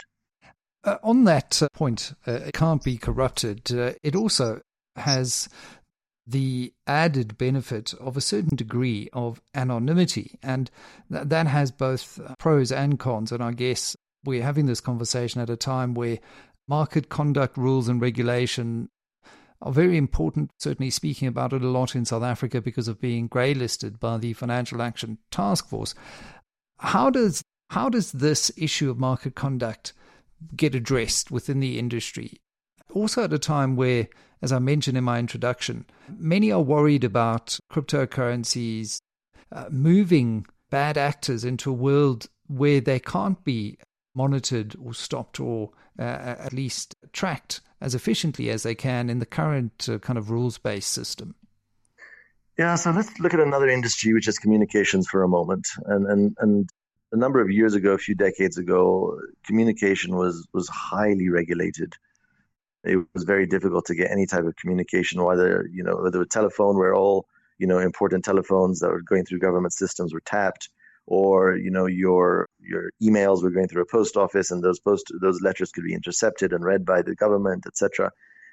Uh, 0.84 0.98
on 1.04 1.24
that 1.24 1.62
uh, 1.64 1.70
point, 1.74 2.14
uh, 2.28 2.34
it 2.34 2.54
can't 2.54 2.84
be 2.84 2.98
corrupted. 2.98 3.72
Uh, 3.72 3.94
it 4.04 4.16
also 4.16 4.60
has 4.98 5.50
the 6.28 6.74
added 6.88 7.38
benefit 7.38 7.94
of 8.00 8.18
a 8.18 8.22
certain 8.22 8.56
degree 8.56 9.10
of 9.14 9.42
anonymity. 9.54 10.40
And 10.42 10.72
th- 11.12 11.28
that 11.28 11.48
has 11.48 11.72
both 11.72 12.20
uh, 12.20 12.36
pros 12.40 12.72
and 12.72 12.98
cons. 13.00 13.32
And 13.32 13.44
I 13.44 13.52
guess 13.52 13.96
we're 14.24 14.44
having 14.44 14.66
this 14.66 14.82
conversation 14.82 15.42
at 15.42 15.50
a 15.50 15.56
time 15.56 15.94
where 15.94 16.20
market 16.68 17.10
conduct 17.10 17.58
rules 17.58 17.88
and 17.88 18.02
regulation 18.02 18.90
are 19.62 19.72
very 19.72 19.98
important, 19.98 20.52
certainly 20.60 20.90
speaking 20.90 21.28
about 21.28 21.54
it 21.54 21.62
a 21.62 21.68
lot 21.68 21.96
in 21.96 22.06
South 22.06 22.24
Africa 22.24 22.62
because 22.62 22.88
of 22.88 23.00
being 23.00 23.28
grey 23.28 23.54
listed 23.54 24.00
by 24.00 24.18
the 24.18 24.34
Financial 24.34 24.82
Action 24.82 25.18
Task 25.32 25.68
Force. 25.68 25.96
How 26.80 27.10
does 27.10 27.44
how 27.72 27.90
does 27.90 28.12
this 28.12 28.52
issue 28.58 28.92
of 28.92 29.00
market 29.00 29.34
conduct 29.34 29.94
get 30.56 30.76
addressed 30.76 31.32
within 31.32 31.60
the 31.60 31.80
industry? 31.80 32.40
Also 32.94 33.24
at 33.24 33.34
a 33.34 33.40
time 33.40 33.76
where 33.76 34.08
as 34.45 34.51
I 34.51 34.60
mentioned 34.60 34.95
in 34.95 35.03
my 35.03 35.17
introduction, 35.17 35.88
many 36.19 36.51
are 36.51 36.62
worried 36.62 37.03
about 37.03 37.58
cryptocurrencies 37.71 39.01
uh, 39.51 39.65
moving 39.71 40.45
bad 40.69 40.99
actors 40.99 41.43
into 41.43 41.71
a 41.71 41.73
world 41.73 42.27
where 42.45 42.79
they 42.79 42.99
can't 42.99 43.43
be 43.43 43.79
monitored 44.13 44.75
or 44.79 44.93
stopped 44.93 45.39
or 45.39 45.71
uh, 45.97 46.36
at 46.47 46.53
least 46.53 46.93
tracked 47.12 47.62
as 47.81 47.95
efficiently 47.95 48.51
as 48.51 48.62
they 48.62 48.75
can 48.75 49.10
in 49.10 49.17
the 49.17 49.25
current 49.25 49.89
uh, 49.89 49.97
kind 49.97 50.19
of 50.19 50.29
rules 50.29 50.60
based 50.60 50.91
system. 50.91 51.34
Yeah, 52.60 52.75
so 52.75 52.91
let's 52.91 53.19
look 53.19 53.34
at 53.34 53.39
another 53.39 53.67
industry, 53.67 54.13
which 54.13 54.27
is 54.27 54.38
communications, 54.38 55.08
for 55.08 55.23
a 55.23 55.27
moment. 55.27 55.67
And 55.86 56.05
and 56.05 56.38
and 56.39 56.69
a 57.12 57.17
number 57.17 57.41
of 57.41 57.49
years 57.49 57.73
ago, 57.73 57.93
a 57.93 57.97
few 57.97 58.13
decades 58.13 58.60
ago, 58.60 59.19
communication 59.47 60.15
was 60.15 60.47
was 60.53 60.69
highly 60.69 61.29
regulated 61.29 61.95
it 62.86 63.06
was 63.13 63.24
very 63.24 63.45
difficult 63.45 63.86
to 63.86 63.95
get 63.95 64.12
any 64.12 64.26
type 64.26 64.45
of 64.45 64.56
communication, 64.56 65.24
whether 65.24 65.67
you 65.71 65.84
know 65.84 65.98
whether 65.98 66.21
a 66.21 66.28
telephone 66.28 66.78
where 66.78 66.95
all 66.95 67.26
you 67.58 67.67
know 67.67 67.80
important 67.80 68.26
telephones 68.26 68.80
that 68.80 68.89
were 68.89 69.02
going 69.02 69.26
through 69.26 69.39
government 69.39 69.74
systems 69.74 70.13
were 70.13 70.21
tapped, 70.21 70.69
or 71.08 71.56
you 71.56 71.71
know 71.71 71.86
your 71.86 72.48
your 72.60 72.91
emails 73.02 73.43
were 73.43 73.52
going 73.52 73.67
through 73.67 73.84
a 73.84 73.91
post 73.91 74.17
office 74.17 74.52
and 74.52 74.63
those 74.63 74.80
post 74.80 75.12
those 75.21 75.41
letters 75.41 75.71
could 75.71 75.84
be 75.84 75.93
intercepted 75.93 76.54
and 76.54 76.63
read 76.63 76.86
by 76.86 77.02
the 77.02 77.15
government, 77.15 77.65
etc. 77.67 78.12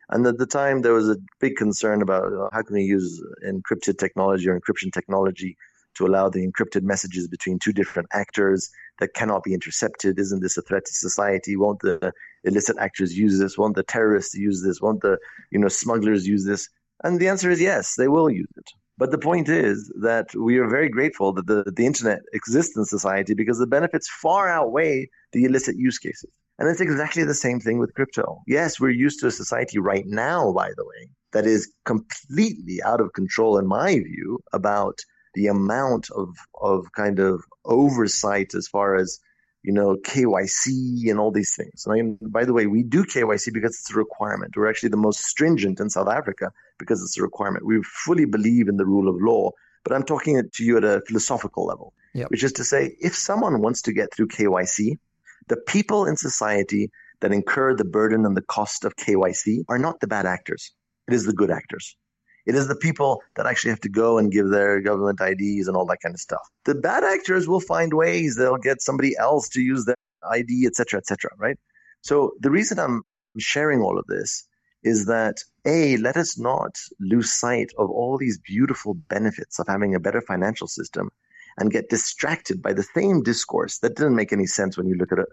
And 0.08 0.26
at 0.26 0.38
the 0.38 0.46
time, 0.46 0.82
there 0.82 0.92
was 0.92 1.08
a 1.08 1.16
big 1.40 1.56
concern 1.56 2.02
about 2.02 2.50
how 2.52 2.62
can 2.62 2.74
we 2.74 2.82
use 2.82 3.22
encrypted 3.46 3.98
technology 3.98 4.48
or 4.48 4.58
encryption 4.58 4.92
technology 4.92 5.56
to 5.96 6.06
allow 6.06 6.28
the 6.28 6.46
encrypted 6.46 6.82
messages 6.82 7.28
between 7.28 7.58
two 7.58 7.72
different 7.72 8.08
actors 8.12 8.70
that 9.00 9.14
cannot 9.14 9.42
be 9.42 9.54
intercepted. 9.54 10.18
Isn't 10.18 10.40
this 10.40 10.56
a 10.56 10.62
threat 10.62 10.84
to 10.86 10.92
society? 10.94 11.56
Won't 11.56 11.80
the 11.80 12.12
illicit 12.44 12.76
actors 12.78 13.16
use 13.16 13.38
this? 13.38 13.58
Won't 13.58 13.76
the 13.76 13.82
terrorists 13.82 14.34
use 14.34 14.62
this? 14.62 14.80
Won't 14.80 15.02
the 15.02 15.18
you 15.50 15.58
know 15.58 15.68
smugglers 15.68 16.26
use 16.26 16.44
this? 16.44 16.68
And 17.04 17.18
the 17.18 17.28
answer 17.28 17.50
is 17.50 17.60
yes, 17.60 17.94
they 17.96 18.08
will 18.08 18.30
use 18.30 18.50
it. 18.56 18.68
But 18.98 19.10
the 19.10 19.18
point 19.18 19.48
is 19.48 19.90
that 20.00 20.34
we 20.34 20.58
are 20.58 20.68
very 20.68 20.88
grateful 20.88 21.32
that 21.32 21.46
the, 21.46 21.64
the 21.74 21.86
internet 21.86 22.20
exists 22.32 22.76
in 22.76 22.84
society 22.84 23.34
because 23.34 23.58
the 23.58 23.66
benefits 23.66 24.08
far 24.08 24.48
outweigh 24.48 25.08
the 25.32 25.44
illicit 25.44 25.76
use 25.76 25.98
cases. 25.98 26.30
And 26.58 26.68
it's 26.68 26.80
exactly 26.80 27.24
the 27.24 27.34
same 27.34 27.58
thing 27.58 27.78
with 27.78 27.94
crypto. 27.94 28.42
Yes, 28.46 28.78
we're 28.78 28.90
used 28.90 29.18
to 29.20 29.26
a 29.26 29.30
society 29.32 29.78
right 29.78 30.04
now, 30.06 30.52
by 30.52 30.70
the 30.76 30.84
way, 30.84 31.08
that 31.32 31.46
is 31.46 31.72
completely 31.84 32.80
out 32.82 33.00
of 33.00 33.12
control, 33.14 33.58
in 33.58 33.66
my 33.66 33.94
view, 33.94 34.38
about 34.52 34.98
the 35.34 35.46
amount 35.46 36.10
of, 36.10 36.28
of 36.60 36.86
kind 36.92 37.18
of 37.18 37.42
oversight 37.64 38.54
as 38.54 38.68
far 38.68 38.96
as 38.96 39.20
you 39.62 39.72
know, 39.72 39.96
KYC 39.96 41.08
and 41.08 41.20
all 41.20 41.30
these 41.30 41.54
things. 41.54 41.86
I 41.88 41.94
mean, 41.94 42.18
by 42.20 42.44
the 42.44 42.52
way, 42.52 42.66
we 42.66 42.82
do 42.82 43.04
KYC 43.04 43.52
because 43.52 43.78
it's 43.78 43.94
a 43.94 43.98
requirement. 43.98 44.56
We're 44.56 44.68
actually 44.68 44.88
the 44.88 44.96
most 44.96 45.20
stringent 45.20 45.78
in 45.78 45.88
South 45.88 46.08
Africa 46.08 46.52
because 46.78 47.00
it's 47.02 47.16
a 47.16 47.22
requirement. 47.22 47.64
We 47.64 47.80
fully 47.82 48.24
believe 48.24 48.68
in 48.68 48.76
the 48.76 48.84
rule 48.84 49.08
of 49.08 49.20
law, 49.20 49.50
but 49.84 49.92
I'm 49.92 50.02
talking 50.02 50.42
to 50.52 50.64
you 50.64 50.76
at 50.78 50.84
a 50.84 51.02
philosophical 51.06 51.64
level, 51.64 51.94
yep. 52.12 52.30
which 52.30 52.42
is 52.42 52.52
to 52.54 52.64
say, 52.64 52.96
if 53.00 53.14
someone 53.14 53.60
wants 53.60 53.82
to 53.82 53.92
get 53.92 54.12
through 54.12 54.28
KYC, 54.28 54.98
the 55.46 55.56
people 55.56 56.06
in 56.06 56.16
society 56.16 56.90
that 57.20 57.32
incur 57.32 57.76
the 57.76 57.84
burden 57.84 58.26
and 58.26 58.36
the 58.36 58.42
cost 58.42 58.84
of 58.84 58.96
KYC 58.96 59.64
are 59.68 59.78
not 59.78 60.00
the 60.00 60.08
bad 60.08 60.26
actors. 60.26 60.72
It 61.06 61.14
is 61.14 61.24
the 61.24 61.32
good 61.32 61.52
actors. 61.52 61.96
It 62.46 62.54
is 62.54 62.68
the 62.68 62.76
people 62.76 63.22
that 63.36 63.46
actually 63.46 63.70
have 63.70 63.80
to 63.80 63.88
go 63.88 64.18
and 64.18 64.32
give 64.32 64.48
their 64.48 64.80
government 64.80 65.20
IDs 65.20 65.68
and 65.68 65.76
all 65.76 65.86
that 65.86 66.00
kind 66.02 66.14
of 66.14 66.20
stuff. 66.20 66.48
The 66.64 66.74
bad 66.74 67.04
actors 67.04 67.48
will 67.48 67.60
find 67.60 67.94
ways. 67.94 68.36
They'll 68.36 68.56
get 68.56 68.82
somebody 68.82 69.16
else 69.16 69.48
to 69.50 69.60
use 69.60 69.84
their 69.84 69.96
ID, 70.30 70.66
etc., 70.66 70.98
etc. 70.98 71.30
right? 71.38 71.56
So 72.00 72.32
the 72.40 72.50
reason 72.50 72.78
I'm 72.78 73.02
sharing 73.38 73.80
all 73.80 73.98
of 73.98 74.06
this 74.06 74.46
is 74.82 75.06
that 75.06 75.38
a 75.64 75.96
let 75.98 76.16
us 76.16 76.38
not 76.38 76.76
lose 77.00 77.32
sight 77.32 77.70
of 77.78 77.88
all 77.90 78.18
these 78.18 78.38
beautiful 78.38 78.94
benefits 78.94 79.58
of 79.58 79.68
having 79.68 79.94
a 79.94 80.00
better 80.00 80.20
financial 80.20 80.66
system 80.66 81.10
and 81.58 81.70
get 81.70 81.90
distracted 81.90 82.62
by 82.62 82.72
the 82.72 82.82
same 82.82 83.22
discourse 83.22 83.78
that 83.78 83.94
didn't 83.94 84.16
make 84.16 84.32
any 84.32 84.46
sense 84.46 84.76
when 84.76 84.88
you 84.88 84.96
look 84.96 85.12
at 85.12 85.18
it 85.18 85.28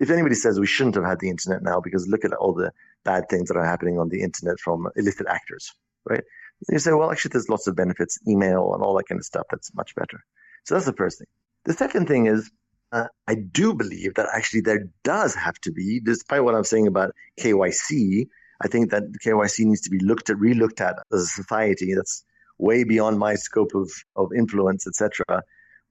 if 0.00 0.10
anybody 0.10 0.34
says 0.34 0.58
we 0.58 0.66
shouldn't 0.66 0.94
have 0.94 1.04
had 1.04 1.20
the 1.20 1.28
internet 1.30 1.62
now 1.62 1.80
because 1.80 2.08
look 2.08 2.24
at 2.24 2.32
all 2.34 2.54
the 2.54 2.72
bad 3.04 3.28
things 3.28 3.48
that 3.48 3.56
are 3.56 3.64
happening 3.64 3.98
on 3.98 4.08
the 4.08 4.22
internet 4.22 4.58
from 4.60 4.88
illicit 4.96 5.26
actors 5.28 5.72
right 6.08 6.24
you 6.70 6.78
say, 6.78 6.92
well, 6.92 7.10
actually, 7.10 7.30
there's 7.30 7.48
lots 7.48 7.66
of 7.66 7.76
benefits, 7.76 8.18
email 8.26 8.74
and 8.74 8.82
all 8.82 8.96
that 8.96 9.08
kind 9.08 9.18
of 9.18 9.24
stuff. 9.24 9.46
That's 9.50 9.74
much 9.74 9.94
better. 9.94 10.24
So 10.64 10.74
that's 10.74 10.86
the 10.86 10.92
first 10.92 11.18
thing. 11.18 11.28
The 11.64 11.72
second 11.72 12.06
thing 12.08 12.26
is, 12.26 12.50
uh, 12.92 13.06
I 13.26 13.34
do 13.34 13.74
believe 13.74 14.14
that 14.14 14.28
actually 14.32 14.62
there 14.62 14.88
does 15.02 15.34
have 15.34 15.58
to 15.62 15.72
be, 15.72 16.00
despite 16.00 16.44
what 16.44 16.54
I'm 16.54 16.64
saying 16.64 16.86
about 16.86 17.12
KYC, 17.40 18.28
I 18.62 18.68
think 18.68 18.90
that 18.90 19.02
KYC 19.24 19.66
needs 19.66 19.82
to 19.82 19.90
be 19.90 19.98
looked 19.98 20.30
at, 20.30 20.36
relooked 20.36 20.80
at 20.80 20.96
as 21.12 21.22
a 21.22 21.26
society. 21.26 21.94
That's 21.94 22.24
way 22.58 22.84
beyond 22.84 23.18
my 23.18 23.34
scope 23.34 23.74
of, 23.74 23.90
of 24.14 24.30
influence, 24.32 24.86
etc. 24.86 25.42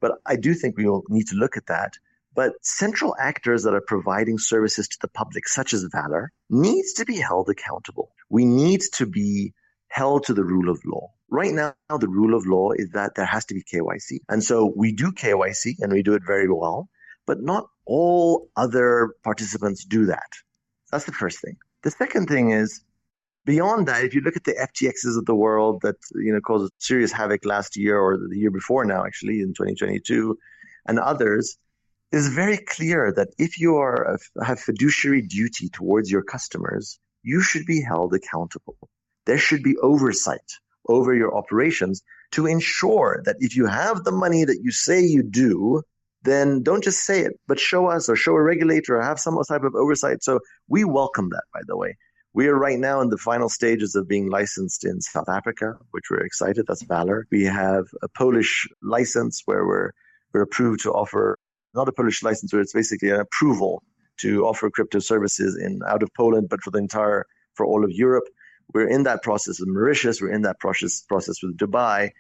But 0.02 0.14
I 0.26 0.36
do 0.36 0.54
think 0.54 0.78
we 0.78 0.88
will 0.88 1.04
need 1.10 1.28
to 1.28 1.36
look 1.36 1.58
at 1.58 1.68
that. 1.68 1.94
But 2.34 2.54
central 2.62 3.16
actors 3.18 3.64
that 3.64 3.74
are 3.74 3.84
providing 3.86 4.40
services 4.40 4.88
to 4.90 4.98
the 5.02 5.08
public, 5.08 5.48
such 5.48 5.74
as 5.74 5.86
VALR, 5.86 6.28
needs 6.50 6.94
to 6.94 7.06
be 7.06 7.18
held 7.18 7.50
accountable. 7.50 8.12
We 8.30 8.46
need 8.46 8.82
to 8.94 9.06
be 9.06 9.54
held 9.90 10.26
to 10.26 10.34
the 10.34 10.44
rule 10.44 10.70
of 10.70 10.80
law. 10.86 11.12
Right 11.30 11.54
now, 11.54 11.74
the 11.90 12.08
rule 12.08 12.36
of 12.36 12.46
law 12.46 12.72
is 12.72 12.92
that 12.92 13.16
there 13.16 13.26
has 13.26 13.46
to 13.46 13.54
be 13.54 13.64
KYC. 13.64 14.20
And 14.30 14.44
so 14.44 14.72
we 14.76 14.92
do 14.92 15.12
KYC 15.12 15.76
and 15.80 15.92
we 15.92 16.04
do 16.04 16.14
it 16.14 16.24
very 16.26 16.48
well, 16.48 16.90
but 17.26 17.42
not 17.42 17.68
all 17.86 18.50
other 18.56 19.16
participants 19.24 19.86
do 19.86 20.06
that. 20.06 20.30
That's 20.92 21.06
the 21.06 21.12
first 21.12 21.42
thing. 21.42 21.58
The 21.84 21.92
second 21.92 22.28
thing 22.28 22.52
is 22.52 22.84
beyond 23.46 23.88
that, 23.88 24.04
if 24.04 24.14
you 24.14 24.22
look 24.22 24.36
at 24.36 24.44
the 24.44 24.54
FTXs 24.54 25.18
of 25.18 25.26
the 25.26 25.36
world 25.36 25.82
that, 25.82 25.96
you 26.14 26.34
know, 26.34 26.42
caused 26.42 26.72
serious 26.80 27.12
havoc 27.12 27.46
last 27.46 27.76
year 27.76 27.98
or 28.00 28.18
the 28.18 28.38
year 28.38 28.52
before 28.52 28.86
now, 28.86 29.06
actually 29.06 29.40
in 29.40 29.50
2022 29.50 30.38
and 30.88 31.00
others, 31.00 31.58
it's 32.12 32.28
very 32.28 32.58
clear 32.58 33.12
that 33.16 33.30
if 33.38 33.60
you 33.60 33.78
are 33.78 34.18
have 34.44 34.60
fiduciary 34.60 35.22
duty 35.22 35.70
towards 35.70 36.10
your 36.10 36.24
customers, 36.24 37.00
you 37.24 37.42
should 37.42 37.66
be 37.66 37.82
held 37.82 38.14
accountable 38.14 38.78
there 39.26 39.38
should 39.38 39.64
be 39.64 39.78
oversight 39.78 40.52
over 40.88 41.14
your 41.14 41.36
operations 41.36 42.02
to 42.32 42.46
ensure 42.46 43.22
that 43.26 43.38
if 43.40 43.56
you 43.56 43.66
have 43.66 44.04
the 44.04 44.12
money 44.12 44.44
that 44.44 44.60
you 44.62 44.72
say 44.72 45.02
you 45.02 45.24
do, 45.24 45.82
then 46.24 46.64
don't 46.64 46.84
just 46.84 47.06
say 47.06 47.22
it, 47.22 47.34
but 47.48 47.60
show 47.60 47.88
us 47.88 48.10
or 48.10 48.16
show 48.16 48.34
a 48.34 48.42
regulator 48.42 48.98
or 48.98 49.04
have 49.04 49.20
some 49.20 49.38
type 49.48 49.64
of 49.64 49.76
oversight. 49.76 50.24
So 50.24 50.40
we 50.68 50.84
welcome 50.84 51.30
that, 51.30 51.44
by 51.54 51.62
the 51.68 51.78
way. 51.78 51.96
We 52.34 52.48
are 52.48 52.58
right 52.58 52.80
now 52.80 53.00
in 53.00 53.10
the 53.10 53.18
final 53.18 53.48
stages 53.48 53.96
of 53.96 54.10
being 54.10 54.30
licensed 54.30 54.84
in 54.84 55.00
South 55.00 55.30
Africa, 55.30 55.78
which 55.92 56.06
we're 56.12 56.26
excited. 56.26 56.66
That's 56.68 56.84
VALR. 56.84 57.24
We 57.32 57.46
have 57.46 57.86
a 58.02 58.10
Polish 58.10 58.68
license 58.82 59.44
where 59.46 59.66
we're, 59.66 59.92
we're 60.34 60.42
approved 60.42 60.82
to 60.82 60.92
offer, 60.92 61.38
not 61.74 61.88
a 61.88 61.94
Polish 61.94 62.24
license, 62.24 62.52
where 62.52 62.62
it's 62.62 62.74
basically 62.74 63.12
an 63.12 63.22
approval 63.22 63.84
to 64.18 64.46
offer 64.46 64.70
crypto 64.70 65.00
services 65.00 65.58
in 65.58 65.80
out 65.88 66.04
of 66.04 66.10
Poland, 66.14 66.48
but 66.50 66.62
for 66.62 66.72
the 66.72 66.80
entire, 66.80 67.26
for 67.54 67.66
all 67.66 67.86
of 67.86 67.92
Europe. 67.92 68.26
We're 68.74 68.88
in 68.88 69.04
that 69.04 69.24
process 69.24 69.60
with 69.60 69.70
Mauritius. 69.70 70.22
We're 70.22 70.32
in 70.32 70.42
that 70.44 70.60
process 70.60 71.02
process 71.02 71.42
with 71.42 71.58
Dubai. 71.58 72.12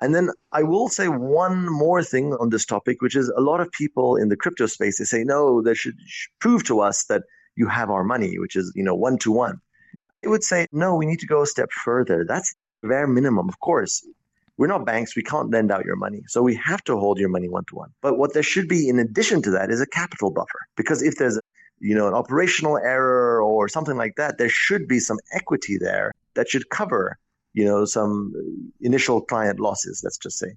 And 0.00 0.14
then 0.14 0.30
I 0.52 0.62
will 0.62 0.88
say 0.88 1.08
one 1.08 1.66
more 1.70 2.02
thing 2.02 2.34
on 2.34 2.50
this 2.50 2.66
topic, 2.66 3.00
which 3.00 3.16
is 3.16 3.28
a 3.28 3.40
lot 3.40 3.60
of 3.60 3.70
people 3.70 4.16
in 4.16 4.28
the 4.28 4.36
crypto 4.36 4.66
space 4.66 4.98
they 4.98 5.04
say 5.04 5.22
no, 5.24 5.62
they 5.62 5.74
should 5.74 5.96
prove 6.40 6.64
to 6.64 6.80
us 6.80 7.04
that 7.04 7.22
you 7.56 7.68
have 7.68 7.90
our 7.90 8.02
money, 8.02 8.38
which 8.38 8.56
is 8.56 8.72
you 8.74 8.82
know 8.82 8.94
one 8.94 9.18
to 9.18 9.30
one. 9.30 9.60
I 10.24 10.28
would 10.28 10.42
say 10.42 10.66
no, 10.72 10.96
we 10.96 11.06
need 11.06 11.20
to 11.20 11.26
go 11.26 11.42
a 11.42 11.46
step 11.46 11.70
further. 11.84 12.24
That's 12.26 12.54
bare 12.82 13.06
minimum, 13.06 13.48
of 13.48 13.60
course. 13.60 14.04
We're 14.56 14.68
not 14.68 14.86
banks. 14.86 15.16
We 15.16 15.22
can't 15.22 15.50
lend 15.50 15.72
out 15.72 15.84
your 15.84 15.96
money. 15.96 16.22
So 16.28 16.42
we 16.42 16.54
have 16.56 16.82
to 16.84 16.96
hold 16.96 17.18
your 17.18 17.28
money 17.28 17.48
one 17.48 17.64
to 17.66 17.74
one. 17.74 17.90
But 18.02 18.18
what 18.18 18.34
there 18.34 18.42
should 18.42 18.68
be 18.68 18.88
in 18.88 19.00
addition 19.00 19.42
to 19.42 19.50
that 19.50 19.70
is 19.70 19.80
a 19.80 19.86
capital 19.86 20.30
buffer. 20.30 20.60
Because 20.76 21.02
if 21.02 21.16
there's 21.16 21.40
you 21.84 21.94
know, 21.94 22.08
an 22.08 22.14
operational 22.14 22.78
error 22.78 23.42
or 23.42 23.68
something 23.68 23.98
like 23.98 24.14
that, 24.16 24.38
there 24.38 24.48
should 24.48 24.88
be 24.88 24.98
some 24.98 25.18
equity 25.34 25.76
there 25.78 26.12
that 26.32 26.48
should 26.48 26.70
cover, 26.70 27.18
you 27.52 27.62
know, 27.62 27.84
some 27.84 28.32
initial 28.80 29.20
client 29.20 29.60
losses, 29.60 30.00
let's 30.02 30.16
just 30.16 30.38
say. 30.38 30.54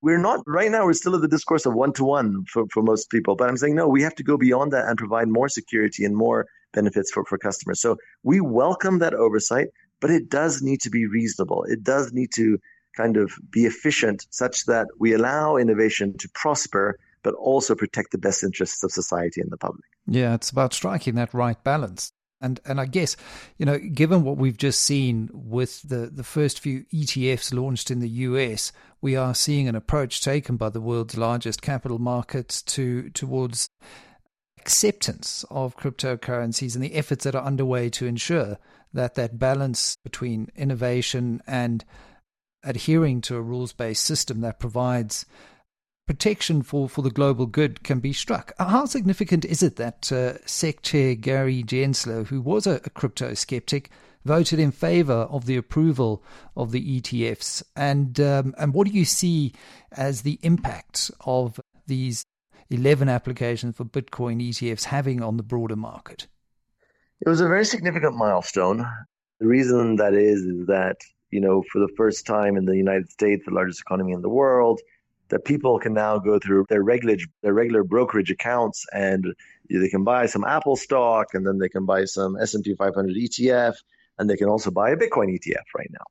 We're 0.00 0.16
not 0.16 0.40
right 0.46 0.70
now, 0.70 0.86
we're 0.86 0.94
still 0.94 1.14
at 1.14 1.20
the 1.20 1.28
discourse 1.28 1.66
of 1.66 1.74
one 1.74 1.92
to 1.94 2.04
one 2.04 2.46
for, 2.46 2.82
most 2.82 3.10
people, 3.10 3.36
but 3.36 3.50
I'm 3.50 3.58
saying 3.58 3.74
no, 3.74 3.86
we 3.86 4.00
have 4.00 4.14
to 4.14 4.22
go 4.22 4.38
beyond 4.38 4.72
that 4.72 4.86
and 4.86 4.96
provide 4.96 5.28
more 5.28 5.50
security 5.50 6.06
and 6.06 6.16
more 6.16 6.46
benefits 6.72 7.10
for, 7.10 7.22
for 7.26 7.36
customers. 7.36 7.82
So 7.82 7.98
we 8.22 8.40
welcome 8.40 8.98
that 9.00 9.12
oversight, 9.12 9.68
but 10.00 10.10
it 10.10 10.30
does 10.30 10.62
need 10.62 10.80
to 10.82 10.90
be 10.90 11.06
reasonable. 11.06 11.64
It 11.64 11.84
does 11.84 12.14
need 12.14 12.32
to 12.36 12.58
kind 12.96 13.18
of 13.18 13.30
be 13.50 13.66
efficient 13.66 14.26
such 14.30 14.64
that 14.64 14.86
we 14.98 15.12
allow 15.12 15.56
innovation 15.56 16.16
to 16.16 16.30
prosper 16.32 16.98
but 17.26 17.34
also 17.34 17.74
protect 17.74 18.12
the 18.12 18.18
best 18.18 18.44
interests 18.44 18.84
of 18.84 18.92
society 18.92 19.40
and 19.40 19.50
the 19.50 19.56
public. 19.56 19.84
Yeah, 20.06 20.34
it's 20.34 20.50
about 20.50 20.72
striking 20.72 21.16
that 21.16 21.34
right 21.34 21.60
balance. 21.64 22.12
And 22.40 22.60
and 22.64 22.80
I 22.80 22.86
guess, 22.86 23.16
you 23.58 23.66
know, 23.66 23.80
given 23.80 24.22
what 24.22 24.36
we've 24.36 24.56
just 24.56 24.82
seen 24.82 25.28
with 25.32 25.82
the, 25.82 26.06
the 26.06 26.22
first 26.22 26.60
few 26.60 26.84
ETFs 26.94 27.52
launched 27.52 27.90
in 27.90 27.98
the 27.98 28.08
US, 28.08 28.70
we 29.00 29.16
are 29.16 29.34
seeing 29.34 29.66
an 29.66 29.74
approach 29.74 30.22
taken 30.22 30.56
by 30.56 30.68
the 30.68 30.80
world's 30.80 31.16
largest 31.16 31.62
capital 31.62 31.98
markets 31.98 32.62
to 32.62 33.10
towards 33.10 33.68
acceptance 34.56 35.44
of 35.50 35.76
cryptocurrencies 35.76 36.76
and 36.76 36.84
the 36.84 36.94
efforts 36.94 37.24
that 37.24 37.34
are 37.34 37.42
underway 37.42 37.90
to 37.90 38.06
ensure 38.06 38.56
that 38.92 39.16
that 39.16 39.36
balance 39.36 39.96
between 40.04 40.48
innovation 40.54 41.42
and 41.44 41.84
adhering 42.62 43.20
to 43.22 43.34
a 43.34 43.42
rules 43.42 43.72
based 43.72 44.04
system 44.04 44.42
that 44.42 44.60
provides 44.60 45.26
protection 46.06 46.62
for, 46.62 46.88
for 46.88 47.02
the 47.02 47.10
global 47.10 47.46
good 47.46 47.82
can 47.82 48.00
be 48.00 48.12
struck. 48.12 48.52
How 48.58 48.86
significant 48.86 49.44
is 49.44 49.62
it 49.62 49.76
that 49.76 50.10
uh, 50.12 50.38
SEC 50.46 50.82
Chair 50.82 51.14
Gary 51.14 51.62
Gensler, 51.62 52.26
who 52.26 52.40
was 52.40 52.66
a, 52.66 52.80
a 52.84 52.90
crypto 52.90 53.34
skeptic, 53.34 53.90
voted 54.24 54.58
in 54.58 54.70
favor 54.70 55.12
of 55.12 55.46
the 55.46 55.56
approval 55.56 56.22
of 56.56 56.70
the 56.70 57.00
ETFs? 57.00 57.62
And, 57.74 58.18
um, 58.20 58.54
and 58.56 58.72
what 58.72 58.86
do 58.86 58.92
you 58.92 59.04
see 59.04 59.52
as 59.92 60.22
the 60.22 60.38
impact 60.42 61.10
of 61.24 61.60
these 61.86 62.24
11 62.70 63.08
applications 63.08 63.76
for 63.76 63.84
Bitcoin 63.84 64.40
ETFs 64.40 64.84
having 64.84 65.22
on 65.22 65.36
the 65.36 65.42
broader 65.42 65.76
market? 65.76 66.28
It 67.24 67.28
was 67.28 67.40
a 67.40 67.48
very 67.48 67.64
significant 67.64 68.16
milestone. 68.16 68.86
The 69.40 69.46
reason 69.46 69.96
that 69.96 70.14
is, 70.14 70.42
is 70.42 70.66
that, 70.66 70.96
you 71.30 71.40
know, 71.40 71.62
for 71.72 71.78
the 71.80 71.92
first 71.96 72.26
time 72.26 72.56
in 72.56 72.64
the 72.64 72.76
United 72.76 73.10
States, 73.10 73.44
the 73.46 73.54
largest 73.54 73.80
economy 73.80 74.12
in 74.12 74.22
the 74.22 74.28
world, 74.28 74.80
that 75.28 75.44
people 75.44 75.78
can 75.78 75.92
now 75.92 76.18
go 76.18 76.38
through 76.38 76.66
their 76.68 76.82
regular 76.82 77.16
their 77.42 77.52
regular 77.54 77.82
brokerage 77.82 78.30
accounts 78.30 78.84
and 78.92 79.34
they 79.68 79.88
can 79.88 80.04
buy 80.04 80.26
some 80.26 80.44
Apple 80.44 80.76
stock 80.76 81.34
and 81.34 81.46
then 81.46 81.58
they 81.58 81.68
can 81.68 81.84
buy 81.84 82.04
some 82.04 82.36
S&P 82.40 82.74
500 82.74 83.16
ETF. 83.16 83.74
and 84.18 84.30
they 84.30 84.36
can 84.36 84.48
also 84.48 84.70
buy 84.70 84.90
a 84.90 84.96
Bitcoin 84.96 85.28
ETF 85.36 85.64
right 85.76 85.90
now. 85.90 86.04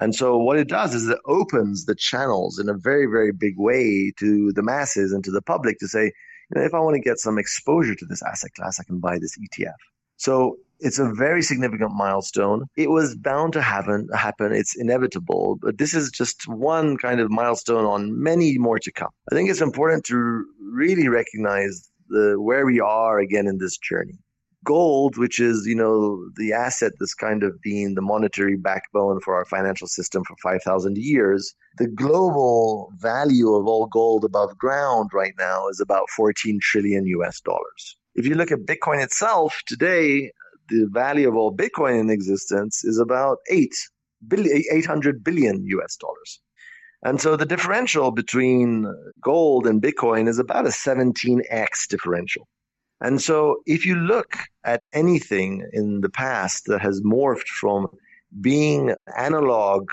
And 0.00 0.14
so 0.14 0.36
what 0.36 0.58
it 0.58 0.68
does 0.68 0.94
is 0.94 1.08
it 1.08 1.18
opens 1.26 1.86
the 1.86 1.94
channels 1.94 2.58
in 2.58 2.68
a 2.68 2.74
very, 2.74 3.06
very 3.06 3.32
big 3.32 3.54
way 3.58 4.12
to 4.18 4.52
the 4.52 4.62
masses 4.62 5.12
and 5.12 5.24
to 5.24 5.30
the 5.30 5.42
public 5.42 5.78
to 5.80 5.88
say, 5.88 6.04
you 6.04 6.54
know, 6.54 6.62
if 6.62 6.72
I 6.72 6.80
want 6.80 6.94
to 6.94 7.00
get 7.00 7.18
some 7.18 7.38
exposure 7.38 7.94
to 7.96 8.06
this 8.06 8.22
asset 8.22 8.52
class, 8.54 8.78
I 8.78 8.84
can 8.84 9.00
buy 9.00 9.18
this 9.18 9.36
ETF. 9.36 9.74
So 10.16 10.56
it's 10.80 10.98
a 10.98 11.12
very 11.12 11.42
significant 11.42 11.92
milestone. 11.94 12.66
It 12.76 12.90
was 12.90 13.16
bound 13.16 13.52
to 13.54 13.62
happen, 13.62 14.08
happen. 14.14 14.52
It's 14.52 14.76
inevitable, 14.76 15.58
but 15.60 15.78
this 15.78 15.94
is 15.94 16.10
just 16.10 16.46
one 16.48 16.96
kind 16.96 17.20
of 17.20 17.30
milestone 17.30 17.84
on 17.84 18.22
many 18.22 18.58
more 18.58 18.78
to 18.78 18.92
come. 18.92 19.10
I 19.30 19.34
think 19.34 19.50
it's 19.50 19.60
important 19.60 20.04
to 20.04 20.44
really 20.60 21.08
recognize 21.08 21.90
the 22.08 22.40
where 22.40 22.64
we 22.64 22.80
are 22.80 23.18
again 23.18 23.46
in 23.46 23.58
this 23.58 23.76
journey 23.78 24.18
gold, 24.64 25.16
which 25.16 25.40
is, 25.40 25.66
you 25.66 25.74
know, 25.74 26.28
the 26.36 26.52
asset 26.52 26.92
that's 26.98 27.14
kind 27.14 27.42
of 27.42 27.60
been 27.62 27.94
the 27.94 28.02
monetary 28.02 28.56
backbone 28.56 29.20
for 29.20 29.34
our 29.34 29.46
financial 29.46 29.86
system 29.86 30.22
for 30.24 30.36
5,000 30.42 30.98
years, 30.98 31.54
the 31.78 31.86
global 31.88 32.92
value 32.98 33.54
of 33.54 33.66
all 33.66 33.86
gold 33.86 34.24
above 34.24 34.58
ground 34.58 35.10
right 35.14 35.34
now 35.38 35.68
is 35.68 35.80
about 35.80 36.10
14 36.10 36.58
trillion 36.60 37.06
US 37.06 37.40
dollars. 37.40 37.96
If 38.14 38.26
you 38.26 38.34
look 38.34 38.50
at 38.50 38.66
Bitcoin 38.66 39.02
itself 39.02 39.62
today, 39.66 40.32
the 40.68 40.86
value 40.90 41.28
of 41.28 41.36
all 41.36 41.54
Bitcoin 41.54 42.00
in 42.00 42.10
existence 42.10 42.84
is 42.84 42.98
about 42.98 43.38
8 43.50 43.72
billion, 44.26 44.62
800 44.70 45.22
billion 45.24 45.64
US 45.66 45.96
dollars. 45.96 46.40
And 47.04 47.20
so 47.20 47.36
the 47.36 47.46
differential 47.46 48.10
between 48.10 48.86
gold 49.22 49.66
and 49.66 49.80
Bitcoin 49.80 50.28
is 50.28 50.38
about 50.38 50.66
a 50.66 50.70
17x 50.70 51.88
differential. 51.88 52.48
And 53.00 53.22
so 53.22 53.62
if 53.66 53.86
you 53.86 53.94
look 53.94 54.36
at 54.64 54.82
anything 54.92 55.68
in 55.72 56.00
the 56.00 56.08
past 56.08 56.64
that 56.66 56.80
has 56.80 57.00
morphed 57.02 57.46
from 57.46 57.86
being 58.40 58.94
analog 59.16 59.88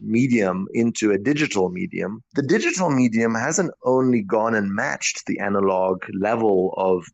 medium 0.00 0.66
into 0.72 1.12
a 1.12 1.18
digital 1.18 1.68
medium, 1.68 2.22
the 2.34 2.42
digital 2.42 2.90
medium 2.90 3.34
hasn't 3.34 3.72
only 3.84 4.22
gone 4.22 4.54
and 4.54 4.74
matched 4.74 5.26
the 5.26 5.38
analog 5.38 6.02
level 6.18 6.74
of, 6.78 7.04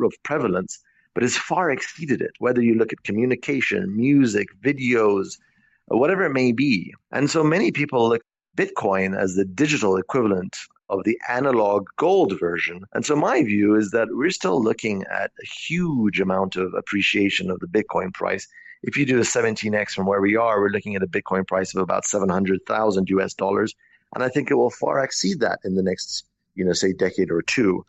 of 0.00 0.12
prevalence, 0.24 0.80
but 1.16 1.22
has 1.22 1.34
far 1.34 1.70
exceeded 1.70 2.20
it, 2.20 2.32
whether 2.40 2.60
you 2.60 2.74
look 2.74 2.92
at 2.92 3.02
communication, 3.02 3.96
music, 3.96 4.48
videos, 4.60 5.38
whatever 5.86 6.26
it 6.26 6.34
may 6.34 6.52
be. 6.52 6.92
And 7.10 7.30
so 7.30 7.42
many 7.42 7.72
people 7.72 8.10
look 8.10 8.20
Bitcoin 8.54 9.18
as 9.18 9.34
the 9.34 9.46
digital 9.46 9.96
equivalent 9.96 10.54
of 10.90 11.04
the 11.04 11.18
analog 11.26 11.86
gold 11.96 12.38
version. 12.38 12.84
And 12.92 13.02
so 13.06 13.16
my 13.16 13.42
view 13.42 13.76
is 13.76 13.92
that 13.92 14.08
we're 14.10 14.28
still 14.28 14.62
looking 14.62 15.04
at 15.04 15.30
a 15.42 15.46
huge 15.46 16.20
amount 16.20 16.56
of 16.56 16.74
appreciation 16.74 17.50
of 17.50 17.60
the 17.60 17.66
Bitcoin 17.66 18.12
price. 18.12 18.46
If 18.82 18.98
you 18.98 19.06
do 19.06 19.16
a 19.16 19.22
17x 19.22 19.92
from 19.92 20.04
where 20.04 20.20
we 20.20 20.36
are, 20.36 20.60
we're 20.60 20.68
looking 20.68 20.96
at 20.96 21.02
a 21.02 21.06
Bitcoin 21.06 21.46
price 21.46 21.74
of 21.74 21.80
about 21.80 22.04
700,000 22.04 23.08
US 23.08 23.32
dollars. 23.32 23.74
And 24.14 24.22
I 24.22 24.28
think 24.28 24.50
it 24.50 24.56
will 24.56 24.70
far 24.70 25.02
exceed 25.02 25.40
that 25.40 25.60
in 25.64 25.76
the 25.76 25.82
next, 25.82 26.26
you 26.54 26.66
know, 26.66 26.74
say 26.74 26.92
decade 26.92 27.30
or 27.30 27.40
two. 27.40 27.86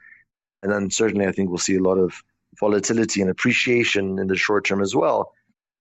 And 0.63 0.71
then 0.71 0.89
certainly 0.89 1.27
I 1.27 1.33
think 1.33 1.49
we'll 1.49 1.57
see 1.57 1.75
a 1.75 1.83
lot 1.83 1.97
of 1.97 2.23
volatility 2.59 3.21
and 3.21 3.29
appreciation 3.29 4.19
in 4.19 4.27
the 4.27 4.35
short 4.35 4.65
term 4.65 4.81
as 4.81 4.95
well. 4.95 5.33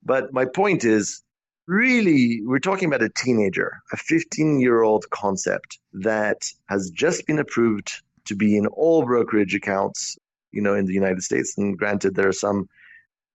But 0.04 0.32
my 0.32 0.44
point 0.44 0.84
is 0.84 1.22
really, 1.66 2.40
we're 2.44 2.58
talking 2.58 2.88
about 2.88 3.02
a 3.02 3.08
teenager, 3.08 3.80
a 3.92 3.96
15 3.96 4.60
year 4.60 4.82
old 4.82 5.08
concept 5.10 5.78
that 5.94 6.42
has 6.68 6.90
just 6.90 7.26
been 7.26 7.38
approved 7.38 7.92
to 8.26 8.36
be 8.36 8.56
in 8.56 8.66
all 8.66 9.04
brokerage 9.04 9.54
accounts, 9.54 10.16
you 10.52 10.62
know, 10.62 10.74
in 10.74 10.86
the 10.86 10.94
United 10.94 11.22
States. 11.22 11.56
And 11.58 11.76
granted, 11.76 12.14
there 12.14 12.28
are 12.28 12.32
some 12.32 12.68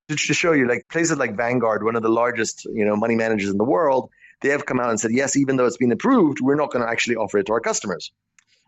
to 0.09 0.33
show 0.33 0.51
you, 0.51 0.67
like 0.67 0.87
places 0.89 1.17
like 1.17 1.37
Vanguard, 1.37 1.83
one 1.83 1.95
of 1.95 2.03
the 2.03 2.09
largest, 2.09 2.65
you 2.65 2.85
know, 2.85 2.95
money 2.95 3.15
managers 3.15 3.49
in 3.49 3.57
the 3.57 3.63
world, 3.63 4.09
they 4.41 4.49
have 4.49 4.65
come 4.65 4.79
out 4.79 4.89
and 4.89 4.99
said, 4.99 5.11
yes, 5.11 5.35
even 5.35 5.55
though 5.55 5.65
it's 5.65 5.77
been 5.77 5.91
approved, 5.91 6.41
we're 6.41 6.55
not 6.55 6.71
going 6.71 6.83
to 6.83 6.91
actually 6.91 7.15
offer 7.15 7.37
it 7.37 7.45
to 7.45 7.53
our 7.53 7.61
customers. 7.61 8.11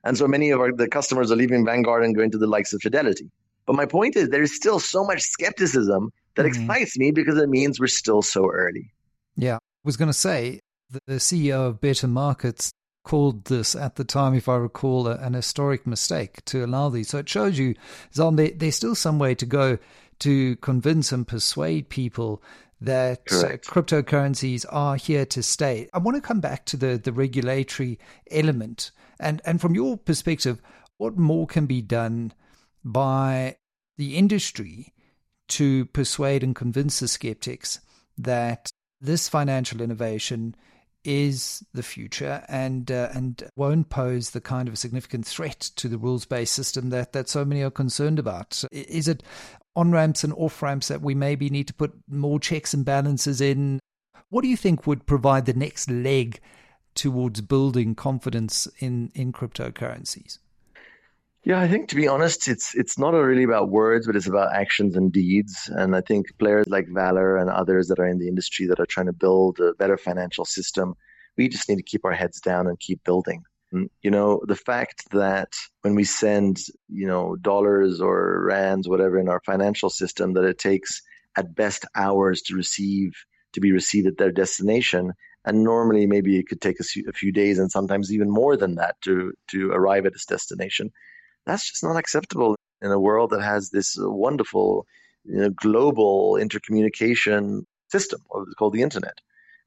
And 0.03 0.17
so 0.17 0.27
many 0.27 0.51
of 0.51 0.59
our, 0.59 0.71
the 0.71 0.87
customers 0.87 1.31
are 1.31 1.35
leaving 1.35 1.65
Vanguard 1.65 2.03
and 2.03 2.15
going 2.15 2.31
to 2.31 2.37
the 2.37 2.47
likes 2.47 2.73
of 2.73 2.81
Fidelity. 2.81 3.29
But 3.65 3.75
my 3.75 3.85
point 3.85 4.15
is, 4.15 4.29
there 4.29 4.41
is 4.41 4.55
still 4.55 4.79
so 4.79 5.03
much 5.05 5.21
skepticism 5.21 6.11
that 6.35 6.45
mm-hmm. 6.45 6.63
excites 6.63 6.97
me 6.97 7.11
because 7.11 7.37
it 7.37 7.49
means 7.49 7.79
we're 7.79 7.87
still 7.87 8.21
so 8.21 8.49
early. 8.49 8.91
Yeah, 9.35 9.55
I 9.55 9.59
was 9.83 9.97
going 9.97 10.09
to 10.09 10.13
say 10.13 10.59
the 10.89 11.15
CEO 11.15 11.67
of 11.67 11.81
Better 11.81 12.07
Markets 12.07 12.71
called 13.03 13.45
this 13.45 13.75
at 13.75 13.95
the 13.95 14.03
time, 14.03 14.33
if 14.33 14.47
I 14.47 14.55
recall, 14.55 15.07
an 15.07 15.33
historic 15.33 15.85
mistake 15.85 16.43
to 16.45 16.63
allow 16.63 16.89
these. 16.89 17.09
So 17.09 17.17
it 17.17 17.29
shows 17.29 17.57
you, 17.57 17.75
Zon, 18.13 18.35
there's 18.35 18.75
still 18.75 18.95
some 18.95 19.19
way 19.19 19.35
to 19.35 19.45
go 19.45 19.77
to 20.19 20.55
convince 20.57 21.11
and 21.11 21.27
persuade 21.27 21.89
people 21.89 22.41
that 22.79 23.21
uh, 23.31 23.57
cryptocurrencies 23.57 24.65
are 24.69 24.95
here 24.95 25.25
to 25.25 25.41
stay. 25.41 25.89
I 25.93 25.99
want 25.99 26.15
to 26.15 26.21
come 26.21 26.39
back 26.39 26.65
to 26.65 26.77
the, 26.77 26.97
the 26.97 27.13
regulatory 27.13 27.97
element. 28.29 28.91
And, 29.19 29.41
and 29.45 29.59
from 29.61 29.73
your 29.73 29.97
perspective, 29.97 30.61
what 30.97 31.17
more 31.17 31.47
can 31.47 31.65
be 31.65 31.81
done 31.81 32.33
by 32.83 33.57
the 33.97 34.17
industry 34.17 34.93
to 35.49 35.85
persuade 35.87 36.43
and 36.43 36.55
convince 36.55 36.99
the 36.99 37.07
skeptics 37.07 37.79
that 38.17 38.71
this 39.01 39.27
financial 39.29 39.81
innovation 39.81 40.55
is 41.03 41.63
the 41.73 41.83
future 41.83 42.45
and 42.47 42.89
uh, 42.89 43.09
and 43.13 43.43
won't 43.55 43.89
pose 43.89 44.29
the 44.29 44.39
kind 44.39 44.69
of 44.69 44.77
significant 44.77 45.25
threat 45.25 45.59
to 45.59 45.89
the 45.89 45.97
rules 45.97 46.25
based 46.25 46.53
system 46.53 46.89
that 46.89 47.11
that 47.13 47.27
so 47.27 47.43
many 47.43 47.61
are 47.61 47.71
concerned 47.71 48.19
about. 48.19 48.63
Is 48.71 49.07
it 49.07 49.23
on 49.75 49.91
ramps 49.91 50.23
and 50.23 50.33
off 50.33 50.61
ramps 50.61 50.87
that 50.87 51.01
we 51.01 51.13
maybe 51.13 51.49
need 51.49 51.67
to 51.67 51.73
put 51.73 51.93
more 52.07 52.39
checks 52.39 52.73
and 52.73 52.85
balances 52.85 53.41
in? 53.41 53.79
What 54.29 54.43
do 54.43 54.47
you 54.47 54.57
think 54.57 54.87
would 54.87 55.05
provide 55.05 55.45
the 55.45 55.53
next 55.53 55.89
leg 55.89 56.39
towards 56.95 57.41
building 57.41 57.95
confidence 57.95 58.67
in 58.79 59.11
in 59.13 59.33
cryptocurrencies? 59.33 60.39
Yeah, 61.45 61.59
I 61.59 61.67
think 61.67 61.89
to 61.89 61.95
be 61.95 62.07
honest, 62.07 62.47
it's 62.47 62.73
it's 62.73 62.97
not 62.97 63.13
really 63.13 63.43
about 63.43 63.69
words, 63.69 64.07
but 64.07 64.15
it's 64.15 64.27
about 64.27 64.55
actions 64.55 64.95
and 64.95 65.11
deeds. 65.11 65.69
And 65.73 65.93
I 65.93 65.99
think 65.99 66.37
players 66.37 66.65
like 66.67 66.87
VALR 66.87 67.39
and 67.39 67.49
others 67.49 67.89
that 67.89 67.99
are 67.99 68.07
in 68.07 68.17
the 68.19 68.29
industry 68.29 68.65
that 68.67 68.79
are 68.79 68.85
trying 68.85 69.07
to 69.07 69.13
build 69.13 69.59
a 69.59 69.73
better 69.73 69.97
financial 69.97 70.45
system, 70.45 70.95
we 71.37 71.49
just 71.49 71.67
need 71.67 71.75
to 71.75 71.83
keep 71.83 72.05
our 72.05 72.13
heads 72.13 72.39
down 72.39 72.67
and 72.67 72.79
keep 72.79 73.03
building. 73.03 73.43
And, 73.73 73.89
you 74.01 74.09
know, 74.09 74.41
the 74.47 74.55
fact 74.55 75.11
that 75.11 75.53
when 75.81 75.95
we 75.95 76.05
send, 76.05 76.59
you 76.87 77.07
know, 77.07 77.35
dollars 77.35 77.99
or 77.99 78.45
rands, 78.45 78.87
whatever, 78.87 79.19
in 79.19 79.27
our 79.27 79.41
financial 79.45 79.89
system, 79.89 80.33
that 80.33 80.45
it 80.45 80.59
takes 80.59 81.01
at 81.35 81.55
best 81.55 81.85
hours 81.95 82.41
to 82.43 82.55
receive 82.55 83.11
to 83.51 83.59
be 83.59 83.73
received 83.73 84.07
at 84.07 84.17
their 84.17 84.31
destination, 84.31 85.11
and 85.43 85.63
normally 85.63 86.07
maybe 86.07 86.39
it 86.39 86.47
could 86.47 86.61
take 86.61 86.79
a 86.79 86.83
few, 86.83 87.03
a 87.09 87.11
few 87.11 87.33
days 87.33 87.59
and 87.59 87.69
sometimes 87.69 88.13
even 88.13 88.29
more 88.29 88.55
than 88.55 88.75
that 88.75 88.95
to 89.01 89.33
to 89.49 89.71
arrive 89.71 90.05
at 90.05 90.13
its 90.13 90.25
destination 90.25 90.89
that's 91.45 91.69
just 91.69 91.83
not 91.83 91.97
acceptable 91.97 92.55
in 92.81 92.91
a 92.91 92.99
world 92.99 93.31
that 93.31 93.41
has 93.41 93.69
this 93.69 93.95
wonderful 93.97 94.85
you 95.25 95.37
know, 95.37 95.49
global 95.49 96.33
intercommunication 96.33 97.63
system 97.89 98.21
called 98.57 98.73
the 98.73 98.81
internet. 98.81 99.17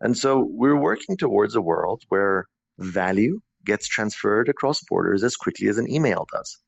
And 0.00 0.16
so 0.16 0.46
we're 0.50 0.80
working 0.80 1.16
towards 1.16 1.54
a 1.54 1.60
world 1.60 2.02
where 2.08 2.46
value 2.78 3.40
gets 3.64 3.88
transferred 3.88 4.48
across 4.48 4.82
borders 4.88 5.24
as 5.24 5.36
quickly 5.36 5.68
as 5.68 5.78
an 5.78 5.90
email 5.90 6.26
does. 6.32 6.58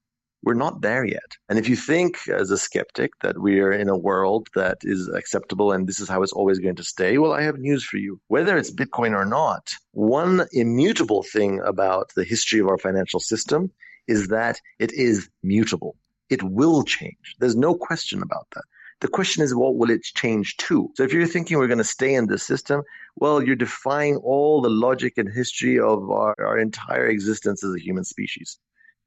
We're 0.43 0.55
not 0.55 0.83
there 0.83 1.05
yet. 1.05 1.31
And 1.49 1.59
if 1.59 1.69
you 1.69 1.75
think 1.75 2.29
as 2.29 2.51
a 2.51 2.59
skeptic 2.59 3.11
that 3.23 3.41
we 3.41 3.61
are 3.61 3.73
in 3.73 3.89
a 3.89 3.99
world 3.99 4.47
that 4.55 4.79
is 4.83 5.09
acceptable 5.09 5.73
and 5.73 5.87
this 5.87 5.99
is 5.99 6.09
how 6.09 6.23
it's 6.23 6.33
always 6.33 6.61
going 6.61 6.77
to 6.77 6.85
stay, 6.85 7.19
well, 7.19 7.33
I 7.33 7.43
have 7.43 7.59
news 7.59 7.85
for 7.85 7.97
you. 7.97 8.21
Whether 8.29 8.57
it's 8.57 8.71
Bitcoin 8.73 9.17
or 9.17 9.25
not, 9.25 9.73
one 9.93 10.47
immutable 10.53 11.25
thing 11.25 11.61
about 11.61 12.13
the 12.15 12.25
history 12.25 12.61
of 12.61 12.69
our 12.69 12.79
financial 12.79 13.19
system 13.19 13.73
is 14.09 14.29
that 14.29 14.61
it 14.79 14.93
is 14.93 15.29
mutable. 15.43 15.97
It 16.31 16.43
will 16.43 16.83
change. 16.83 17.37
There's 17.39 17.57
no 17.57 17.75
question 17.75 18.23
about 18.23 18.47
that. 18.55 18.65
The 19.01 19.09
question 19.09 19.45
is, 19.45 19.55
what 19.55 19.77
will 19.77 19.91
it 19.91 20.03
change 20.03 20.57
to? 20.57 20.91
So 20.97 21.05
if 21.05 21.13
you're 21.13 21.27
thinking 21.27 21.59
we're 21.59 21.69
going 21.69 21.79
to 21.79 21.85
stay 21.85 22.15
in 22.15 22.27
this 22.27 22.43
system, 22.43 22.83
well, 23.15 23.41
you're 23.41 23.55
defying 23.55 24.17
all 24.17 24.61
the 24.61 24.71
logic 24.71 25.19
and 25.19 25.33
history 25.33 25.79
of 25.79 26.11
our, 26.11 26.35
our 26.39 26.59
entire 26.59 27.07
existence 27.07 27.63
as 27.63 27.73
a 27.75 27.81
human 27.81 28.05
species. 28.05 28.59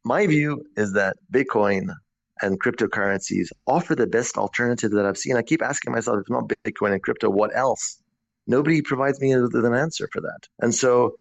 My 0.06 0.26
view 0.28 0.64
is 0.78 0.94
that 0.94 1.18
Bitcoin 1.32 1.94
and 2.42 2.60
cryptocurrencies 2.60 3.50
offer 3.68 3.94
the 3.94 4.08
best 4.08 4.38
alternative 4.38 4.92
that 4.92 5.06
I've 5.06 5.18
seen. 5.18 5.36
I 5.36 5.42
keep 5.42 5.62
asking 5.62 5.94
myself, 5.94 6.22
if 6.22 6.30
not 6.30 6.50
Bitcoin 6.66 6.94
and 6.94 7.04
crypto, 7.04 7.30
what 7.30 7.56
else? 7.56 8.00
Nobody 8.48 8.82
provides 8.82 9.20
me 9.20 9.36
with 9.36 9.54
an 9.54 9.74
answer 9.74 10.10
for 10.12 10.22
that. 10.22 10.48
And 10.60 10.74
so 10.74 11.16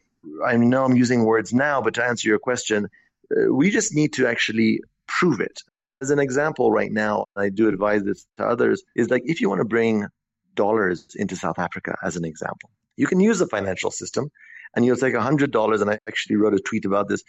I 0.47 0.57
know 0.57 0.85
I'm 0.85 0.97
using 0.97 1.25
words 1.25 1.53
now, 1.53 1.83
but 1.83 1.95
to 1.95 2.05
answer 2.05 2.29
your 2.29 2.39
question, 2.39 2.89
Uh, 3.35 3.53
we 3.53 3.71
just 3.71 3.95
need 3.95 4.13
to 4.15 4.27
actually 4.27 4.81
prove 5.07 5.41
it. 5.41 5.61
As 6.03 6.11
an 6.11 6.19
example, 6.19 6.71
right 6.71 6.91
now, 6.91 7.27
I 7.37 7.51
do 7.51 7.69
advise 7.69 8.03
this 8.03 8.27
to 8.39 8.47
others, 8.47 8.83
is 8.97 9.11
like 9.11 9.23
if 9.27 9.41
you 9.41 9.49
want 9.49 9.61
to 9.61 9.67
bring 9.67 10.07
dollars 10.55 11.07
into 11.17 11.37
South 11.37 11.59
Africa, 11.59 11.95
as 12.03 12.17
an 12.17 12.25
example, 12.25 12.71
you 12.97 13.07
can 13.07 13.21
use 13.21 13.39
the 13.39 13.47
financial 13.47 13.91
system 13.91 14.31
and 14.75 14.85
you'll 14.85 14.97
take 14.97 15.15
$100. 15.15 15.81
And 15.81 15.91
I 15.91 15.99
actually 16.09 16.37
wrote 16.37 16.55
a 16.55 16.61
tweet 16.61 16.85
about 16.85 17.09
this 17.09 17.23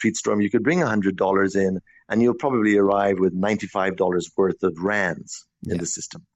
tweet 0.00 0.16
storm. 0.16 0.40
You 0.40 0.50
could 0.50 0.64
bring 0.64 0.80
$100 0.80 1.56
in 1.56 1.80
and 2.08 2.22
you'll 2.22 2.34
probably 2.34 2.76
arrive 2.76 3.18
with 3.18 3.34
$95 3.34 4.24
worth 4.36 4.62
of 4.62 4.76
rands 4.78 5.46
in 5.64 5.74
yeah. 5.74 5.80
the 5.80 5.86
system. 5.86 6.26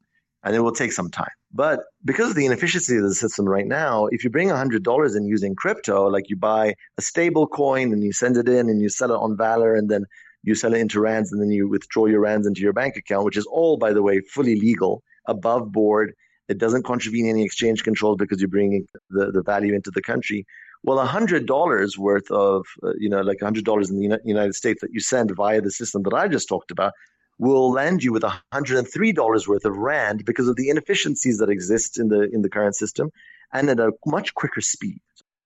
And 0.44 0.54
it 0.54 0.60
will 0.60 0.72
take 0.72 0.92
some 0.92 1.10
time. 1.10 1.32
But 1.52 1.80
because 2.04 2.30
of 2.30 2.36
the 2.36 2.44
inefficiency 2.44 2.96
of 2.96 3.02
the 3.02 3.14
system 3.14 3.46
right 3.46 3.66
now, 3.66 4.06
if 4.06 4.24
you 4.24 4.30
bring 4.30 4.48
$100 4.48 5.16
in 5.16 5.26
using 5.26 5.54
crypto, 5.54 6.06
like 6.08 6.28
you 6.28 6.36
buy 6.36 6.74
a 6.98 7.02
stable 7.02 7.46
coin 7.46 7.92
and 7.92 8.02
you 8.02 8.12
send 8.12 8.36
it 8.36 8.48
in 8.48 8.68
and 8.68 8.82
you 8.82 8.88
sell 8.88 9.10
it 9.10 9.16
on 9.16 9.36
VALR 9.36 9.78
and 9.78 9.88
then 9.88 10.04
you 10.42 10.54
sell 10.54 10.74
it 10.74 10.80
into 10.80 11.00
rands 11.00 11.32
and 11.32 11.40
then 11.40 11.50
you 11.50 11.68
withdraw 11.68 12.06
your 12.06 12.20
rands 12.20 12.46
into 12.46 12.60
your 12.60 12.72
bank 12.72 12.96
account, 12.96 13.24
which 13.24 13.36
is 13.36 13.46
all, 13.46 13.76
by 13.78 13.92
the 13.92 14.02
way, 14.02 14.20
fully 14.20 14.56
legal, 14.60 15.02
above 15.26 15.72
board. 15.72 16.12
It 16.48 16.58
doesn't 16.58 16.84
contravene 16.84 17.26
any 17.26 17.42
exchange 17.44 17.82
controls 17.82 18.18
because 18.18 18.40
you're 18.40 18.48
bringing 18.48 18.86
the, 19.10 19.32
the 19.32 19.42
value 19.42 19.74
into 19.74 19.90
the 19.90 20.02
country. 20.02 20.44
Well, 20.82 20.98
a 20.98 21.06
hundred 21.06 21.46
dollars 21.46 21.96
worth 21.96 22.30
of, 22.30 22.66
uh, 22.82 22.92
you 22.98 23.08
know, 23.08 23.22
like 23.22 23.38
a 23.40 23.44
hundred 23.46 23.64
dollars 23.64 23.90
in 23.90 23.98
the 23.98 24.20
United 24.24 24.54
States 24.54 24.82
that 24.82 24.92
you 24.92 25.00
send 25.00 25.34
via 25.34 25.62
the 25.62 25.70
system 25.70 26.02
that 26.02 26.12
I 26.12 26.28
just 26.28 26.46
talked 26.46 26.70
about 26.70 26.92
will 27.38 27.70
land 27.70 28.02
you 28.02 28.12
with 28.12 28.24
a 28.24 28.40
hundred 28.52 28.78
and 28.78 28.88
three 28.92 29.12
dollars 29.12 29.48
worth 29.48 29.64
of 29.64 29.76
rand 29.76 30.24
because 30.24 30.48
of 30.48 30.56
the 30.56 30.68
inefficiencies 30.68 31.38
that 31.38 31.50
exist 31.50 31.98
in 31.98 32.08
the 32.08 32.22
in 32.32 32.42
the 32.42 32.48
current 32.48 32.76
system, 32.76 33.10
and 33.52 33.68
at 33.68 33.80
a 33.80 33.92
much 34.06 34.34
quicker 34.34 34.60
speed. 34.60 35.00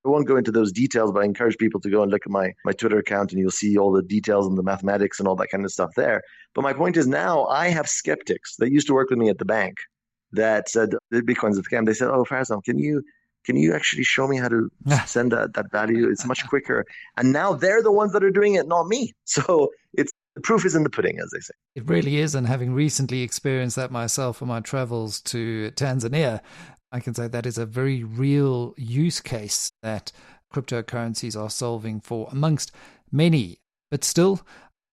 I 0.04 0.10
won't 0.10 0.28
go 0.28 0.36
into 0.36 0.52
those 0.52 0.72
details, 0.72 1.10
but 1.12 1.20
I 1.20 1.24
encourage 1.24 1.58
people 1.58 1.80
to 1.80 1.90
go 1.90 2.02
and 2.02 2.10
look 2.10 2.22
at 2.24 2.30
my, 2.30 2.52
my 2.64 2.72
Twitter 2.72 2.98
account 2.98 3.32
and 3.32 3.40
you'll 3.40 3.50
see 3.50 3.76
all 3.76 3.92
the 3.92 4.02
details 4.02 4.46
and 4.46 4.56
the 4.56 4.62
mathematics 4.62 5.18
and 5.18 5.28
all 5.28 5.34
that 5.36 5.48
kind 5.48 5.64
of 5.64 5.72
stuff 5.72 5.90
there. 5.96 6.22
But 6.54 6.62
my 6.62 6.72
point 6.72 6.96
is 6.96 7.06
now 7.06 7.46
I 7.46 7.68
have 7.68 7.88
skeptics 7.88 8.56
that 8.56 8.70
used 8.70 8.86
to 8.86 8.94
work 8.94 9.10
with 9.10 9.18
me 9.18 9.28
at 9.28 9.38
the 9.38 9.44
bank 9.44 9.76
that 10.32 10.68
said 10.68 10.90
the 11.10 11.20
Bitcoin's 11.20 11.58
a 11.58 11.62
scam. 11.62 11.84
They 11.84 11.94
said, 11.94 12.08
Oh, 12.08 12.24
Farzam, 12.24 12.62
can 12.64 12.78
you 12.78 13.02
can 13.44 13.56
you 13.56 13.74
actually 13.74 14.04
show 14.04 14.28
me 14.28 14.36
how 14.36 14.48
to 14.48 14.70
send 15.06 15.32
that, 15.32 15.54
that 15.54 15.70
value? 15.72 16.08
It's 16.10 16.24
much 16.24 16.46
quicker. 16.48 16.84
And 17.16 17.32
now 17.32 17.54
they're 17.54 17.82
the 17.82 17.92
ones 17.92 18.12
that 18.12 18.22
are 18.22 18.30
doing 18.30 18.54
it, 18.54 18.68
not 18.68 18.86
me. 18.86 19.12
So 19.24 19.70
it's 19.94 20.12
the 20.38 20.42
proof 20.42 20.64
is 20.64 20.76
in 20.76 20.84
the 20.84 20.90
pudding, 20.90 21.18
as 21.18 21.30
they 21.30 21.40
say. 21.40 21.54
It 21.74 21.88
really 21.88 22.18
is. 22.18 22.36
And 22.36 22.46
having 22.46 22.72
recently 22.72 23.22
experienced 23.22 23.74
that 23.74 23.90
myself 23.90 24.40
on 24.40 24.46
my 24.46 24.60
travels 24.60 25.20
to 25.22 25.72
Tanzania, 25.72 26.40
I 26.92 27.00
can 27.00 27.12
say 27.12 27.26
that 27.26 27.44
is 27.44 27.58
a 27.58 27.66
very 27.66 28.04
real 28.04 28.72
use 28.76 29.20
case 29.20 29.72
that 29.82 30.12
cryptocurrencies 30.54 31.36
are 31.36 31.50
solving 31.50 32.00
for 32.00 32.28
amongst 32.30 32.70
many. 33.10 33.58
But 33.90 34.04
still, 34.04 34.40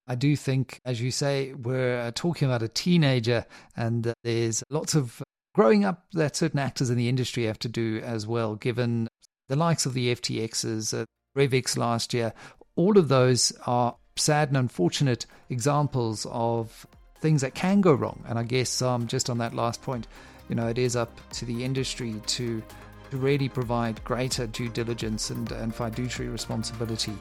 I 0.08 0.16
do 0.16 0.36
think, 0.36 0.80
as 0.84 1.00
you 1.00 1.12
say, 1.12 1.54
we're 1.54 2.10
talking 2.14 2.48
about 2.48 2.64
a 2.64 2.68
teenager, 2.68 3.46
and 3.78 4.12
there's 4.24 4.64
lots 4.72 4.96
of 4.96 5.22
growing 5.54 5.86
up 5.86 6.08
that 6.14 6.36
certain 6.36 6.60
actors 6.60 6.90
in 6.90 6.98
the 6.98 7.08
industry 7.08 7.44
have 7.44 7.60
to 7.60 7.70
do 7.70 8.02
as 8.04 8.26
well, 8.26 8.56
given 8.56 9.08
the 9.48 9.56
likes 9.56 9.86
of 9.86 9.94
the 9.94 10.16
FTXs, 10.16 11.02
uh, 11.02 11.06
Revix 11.38 11.78
last 11.78 12.16
year. 12.16 12.34
All 12.76 12.98
of 12.98 13.10
those 13.10 13.54
are 13.68 13.96
sad 14.18 14.48
and 14.50 14.58
unfortunate 14.58 15.26
examples 15.50 16.26
of 16.32 16.88
things 17.20 17.42
that 17.42 17.54
can 17.54 17.82
go 17.82 17.94
wrong. 17.94 18.24
And 18.28 18.40
I 18.40 18.44
guess 18.44 18.82
um, 18.82 19.08
just 19.08 19.30
on 19.30 19.38
that 19.40 19.54
last 19.54 19.82
point, 19.82 20.08
you 20.50 20.56
know, 20.56 20.68
it 20.68 20.78
is 20.78 20.96
up 20.96 21.12
to 21.32 21.46
the 21.46 21.64
industry 21.64 22.22
to, 22.28 22.64
really 23.12 23.48
provide 23.48 24.04
greater 24.04 24.46
due 24.48 24.68
diligence 24.68 25.30
and, 25.30 25.50
and 25.54 25.74
fiduciary 25.74 26.30
responsibility 26.30 27.14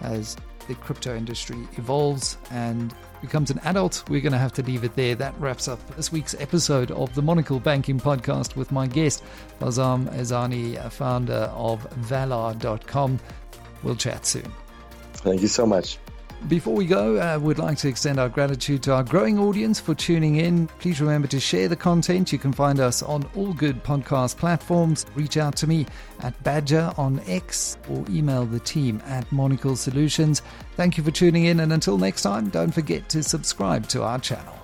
as 0.00 0.36
the 0.66 0.74
crypto 0.76 1.14
industry 1.14 1.58
evolves 1.76 2.38
and 2.50 2.94
becomes 3.20 3.50
an 3.50 3.58
adult. 3.64 4.02
We're 4.08 4.22
going 4.22 4.32
to 4.32 4.38
have 4.38 4.52
to 4.54 4.62
leave 4.62 4.84
it 4.84 4.94
there. 4.96 5.14
That 5.14 5.38
wraps 5.38 5.68
up 5.68 5.86
this 5.96 6.10
week's 6.10 6.34
episode 6.40 6.90
of 6.92 7.14
the 7.14 7.20
Monocle 7.20 7.60
Banking 7.60 8.00
Podcast 8.00 8.56
with 8.56 8.72
my 8.72 8.86
guest, 8.86 9.22
Farzam 9.60 10.10
Ehsani, 10.14 10.90
founder 10.90 11.50
of 11.52 11.82
VALR.com. 12.06 13.18
We'll 13.82 13.96
chat 13.96 14.24
soon. 14.24 14.50
Thank 15.14 15.42
you 15.42 15.48
so 15.48 15.66
much. 15.66 15.98
Before 16.48 16.74
we 16.74 16.86
go, 16.86 17.16
uh, 17.18 17.38
we'd 17.38 17.58
like 17.58 17.78
to 17.78 17.88
extend 17.88 18.18
our 18.18 18.28
gratitude 18.28 18.82
to 18.82 18.92
our 18.92 19.04
growing 19.04 19.38
audience 19.38 19.78
for 19.78 19.94
tuning 19.94 20.36
in. 20.36 20.66
Please 20.80 21.00
remember 21.00 21.28
to 21.28 21.38
share 21.38 21.68
the 21.68 21.76
content. 21.76 22.32
You 22.32 22.38
can 22.38 22.52
find 22.52 22.80
us 22.80 23.02
on 23.02 23.24
all 23.36 23.52
good 23.54 23.82
podcast 23.84 24.36
platforms. 24.36 25.06
Reach 25.14 25.36
out 25.36 25.56
to 25.56 25.66
me 25.66 25.86
at 26.20 26.40
Badger 26.42 26.92
on 26.98 27.20
X 27.26 27.78
or 27.88 28.04
email 28.10 28.44
the 28.44 28.60
team 28.60 29.00
at 29.06 29.30
Monocle 29.30 29.76
Solutions. 29.76 30.42
Thank 30.76 30.98
you 30.98 31.04
for 31.04 31.12
tuning 31.12 31.44
in, 31.44 31.60
and 31.60 31.72
until 31.72 31.96
next 31.96 32.22
time, 32.22 32.50
don't 32.50 32.72
forget 32.72 33.08
to 33.10 33.22
subscribe 33.22 33.86
to 33.88 34.02
our 34.02 34.18
channel. 34.18 34.61